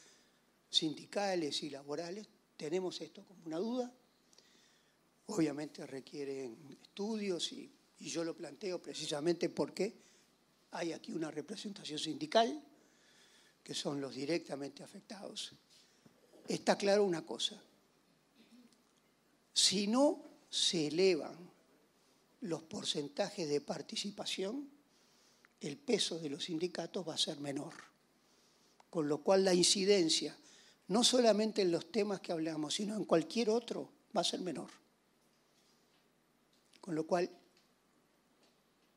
sindicales 0.70 1.62
y 1.64 1.70
laborales, 1.70 2.28
tenemos 2.58 3.00
esto 3.02 3.24
como 3.26 3.46
una 3.46 3.58
duda. 3.58 3.94
Obviamente 5.32 5.86
requieren 5.86 6.58
estudios 6.82 7.52
y, 7.52 7.72
yo 8.00 8.24
lo 8.24 8.36
planteo 8.36 8.82
precisamente 8.82 9.50
porque 9.50 9.94
hay 10.72 10.94
aquí 10.94 11.12
una 11.12 11.30
representación 11.30 12.00
sindical, 12.00 12.64
que 13.62 13.74
son 13.74 14.00
los 14.00 14.16
directamente 14.16 14.84
afectados. 14.84 15.52
Está 16.48 16.78
claro 16.78 17.04
una 17.04 17.26
cosa, 17.26 17.62
si 19.54 19.86
no 19.86 20.24
se 20.50 20.88
elevan 20.88 21.38
los 22.42 22.64
porcentajes 22.64 23.48
de 23.50 23.62
participación, 23.62 24.68
el 25.60 25.78
peso 25.78 26.18
de 26.18 26.30
los 26.30 26.46
sindicatos 26.46 27.08
va 27.08 27.16
a 27.16 27.18
ser 27.18 27.40
menor. 27.40 27.74
Con 28.90 29.08
lo 29.08 29.22
cual 29.22 29.44
la 29.44 29.54
incidencia, 29.54 30.36
no 30.88 31.04
solamente 31.04 31.62
en 31.62 31.72
los 31.72 31.92
temas 31.92 32.22
que 32.22 32.32
hablamos, 32.32 32.76
sino 32.76 32.96
en 32.96 33.04
cualquier 33.04 33.50
otro, 33.50 33.92
va 34.16 34.22
a 34.22 34.24
ser 34.24 34.40
menor. 34.40 34.72
Con 36.82 36.96
lo 36.96 37.06
cual 37.06 37.30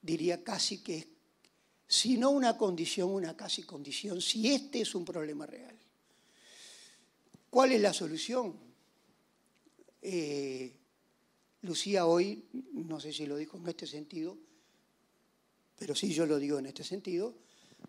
diría 0.00 0.42
casi 0.42 0.82
que 0.82 0.98
es, 0.98 1.06
si 1.86 2.16
no 2.16 2.30
una 2.30 2.56
condición, 2.56 3.10
una 3.10 3.36
casi 3.36 3.62
condición, 3.62 4.20
si 4.20 4.52
este 4.52 4.80
es 4.80 4.94
un 4.94 5.04
problema 5.04 5.46
real. 5.46 5.78
¿Cuál 7.50 7.72
es 7.72 7.80
la 7.80 7.92
solución? 7.92 8.56
Eh, 10.00 10.74
Lucía 11.62 12.06
hoy, 12.06 12.48
no 12.72 12.98
sé 12.98 13.12
si 13.12 13.26
lo 13.26 13.37
dijo 13.37 13.56
en 13.58 13.68
este 13.68 13.87
sentido, 13.87 14.37
pero 15.78 15.94
sí 15.94 16.12
yo 16.12 16.26
lo 16.26 16.38
digo 16.38 16.58
en 16.58 16.66
este 16.66 16.83
sentido, 16.83 17.35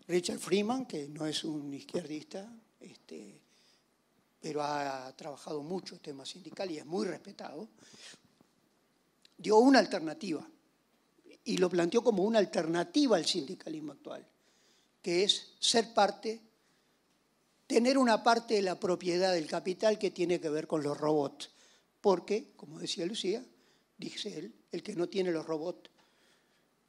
Richard 0.07 0.39
Freeman, 0.39 0.85
que 0.85 1.07
no 1.07 1.25
es 1.25 1.43
un 1.43 1.73
izquierdista, 1.73 2.53
este, 2.79 3.41
pero 4.39 4.61
ha 4.61 5.15
trabajado 5.15 5.63
mucho 5.63 5.99
temas 5.99 6.29
sindical 6.29 6.69
y 6.69 6.77
es 6.77 6.85
muy 6.85 7.07
respetado, 7.07 7.69
dio 9.43 9.57
una 9.57 9.79
alternativa 9.79 10.49
y 11.43 11.57
lo 11.57 11.69
planteó 11.69 12.01
como 12.01 12.23
una 12.23 12.39
alternativa 12.39 13.17
al 13.17 13.25
sindicalismo 13.25 13.91
actual, 13.91 14.25
que 15.01 15.25
es 15.25 15.55
ser 15.59 15.93
parte, 15.93 16.41
tener 17.67 17.97
una 17.97 18.23
parte 18.23 18.53
de 18.53 18.61
la 18.61 18.79
propiedad 18.79 19.33
del 19.33 19.45
capital 19.45 19.99
que 19.99 20.11
tiene 20.11 20.39
que 20.39 20.49
ver 20.49 20.65
con 20.65 20.81
los 20.81 20.97
robots, 20.97 21.51
porque, 21.99 22.53
como 22.55 22.79
decía 22.79 23.05
Lucía, 23.05 23.45
dice 23.97 24.39
él, 24.39 24.55
el 24.71 24.81
que 24.81 24.95
no 24.95 25.09
tiene 25.09 25.31
los 25.31 25.45
robots 25.45 25.89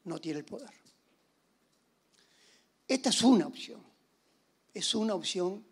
no 0.04 0.20
tiene 0.20 0.38
el 0.38 0.44
poder. 0.44 0.70
Esta 2.86 3.08
es 3.08 3.22
una 3.22 3.48
opción, 3.48 3.82
es 4.72 4.94
una 4.94 5.14
opción 5.14 5.64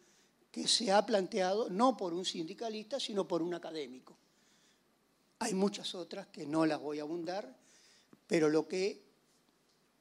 que 0.51 0.67
se 0.67 0.91
ha 0.91 1.07
planteado 1.07 1.71
no 1.71 1.97
por 1.97 2.13
un 2.13 2.25
sindicalista, 2.25 2.99
sino 2.99 3.29
por 3.29 3.41
un 3.41 3.55
académico. 3.55 4.17
Hay 5.43 5.55
muchas 5.55 5.97
otras 5.97 6.29
que 6.29 6.47
no 6.47 6.65
las 6.67 6.81
voy 6.81 7.01
a 7.01 7.03
abundar, 7.03 7.53
pero 8.29 8.49
lo 8.49 8.69
que 8.69 9.03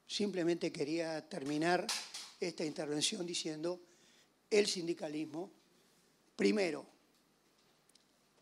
simplemente 0.05 0.71
quería 0.71 1.27
terminar 1.27 1.87
esta 2.39 2.63
intervención 2.63 3.25
diciendo, 3.25 3.81
el 4.51 4.67
sindicalismo, 4.67 5.49
primero, 6.35 6.85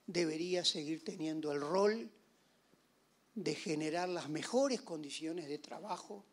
debería 0.07 0.65
seguir 0.65 1.01
teniendo 1.01 1.53
el 1.53 1.61
rol 1.61 2.11
de 3.33 3.55
generar 3.55 4.09
las 4.09 4.27
mejores 4.27 4.81
condiciones 4.81 5.47
de 5.47 5.57
trabajo 5.57 6.25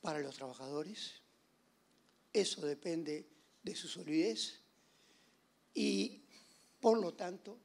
para 0.00 0.20
los 0.20 0.36
trabajadores. 0.36 1.20
Eso 2.32 2.64
depende 2.64 3.28
de 3.62 3.74
su 3.74 3.88
solidez 3.88 4.58
y, 5.74 6.22
por 6.80 6.98
lo 6.98 7.12
tanto, 7.12 7.58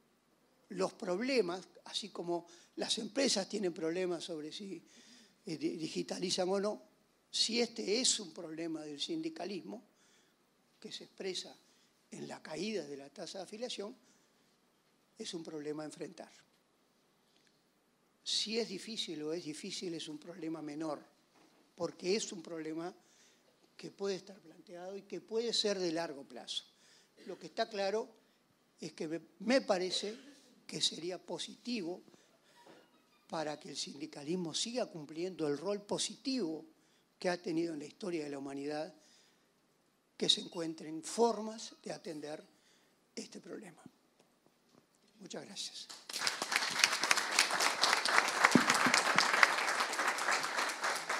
los 0.70 0.92
problemas, 0.94 1.66
así 1.84 2.10
como 2.10 2.46
las 2.76 2.98
empresas 2.98 3.48
tienen 3.48 3.72
problemas 3.72 4.24
sobre 4.24 4.52
si 4.52 4.82
eh, 5.46 5.56
digitalizan 5.56 6.48
o 6.48 6.60
no, 6.60 6.82
si 7.30 7.60
este 7.60 8.00
es 8.00 8.20
un 8.20 8.32
problema 8.32 8.82
del 8.82 9.00
sindicalismo, 9.00 9.82
que 10.78 10.90
se 10.90 11.04
expresa 11.04 11.54
en 12.10 12.26
la 12.26 12.42
caída 12.42 12.86
de 12.86 12.96
la 12.96 13.10
tasa 13.10 13.38
de 13.38 13.44
afiliación, 13.44 13.94
es 15.18 15.34
un 15.34 15.44
problema 15.44 15.82
a 15.82 15.86
enfrentar. 15.86 16.32
Si 18.22 18.58
es 18.58 18.68
difícil 18.68 19.22
o 19.22 19.32
es 19.32 19.44
difícil, 19.44 19.94
es 19.94 20.08
un 20.08 20.18
problema 20.18 20.62
menor, 20.62 21.00
porque 21.74 22.16
es 22.16 22.32
un 22.32 22.42
problema 22.42 22.94
que 23.76 23.90
puede 23.90 24.16
estar 24.16 24.38
planteado 24.38 24.96
y 24.96 25.02
que 25.02 25.20
puede 25.20 25.52
ser 25.52 25.78
de 25.78 25.92
largo 25.92 26.24
plazo. 26.24 26.64
Lo 27.26 27.38
que 27.38 27.46
está 27.46 27.68
claro 27.68 28.08
es 28.80 28.92
que 28.92 29.20
me 29.40 29.60
parece 29.60 30.29
que 30.70 30.80
sería 30.80 31.18
positivo 31.18 32.00
para 33.28 33.58
que 33.58 33.70
el 33.70 33.76
sindicalismo 33.76 34.54
siga 34.54 34.86
cumpliendo 34.86 35.48
el 35.48 35.58
rol 35.58 35.82
positivo 35.82 36.64
que 37.18 37.28
ha 37.28 37.42
tenido 37.42 37.74
en 37.74 37.80
la 37.80 37.86
historia 37.86 38.22
de 38.22 38.30
la 38.30 38.38
humanidad, 38.38 38.94
que 40.16 40.28
se 40.28 40.42
encuentren 40.42 41.02
formas 41.02 41.74
de 41.82 41.92
atender 41.92 42.40
este 43.16 43.40
problema. 43.40 43.82
Muchas 45.18 45.44
gracias. 45.44 45.88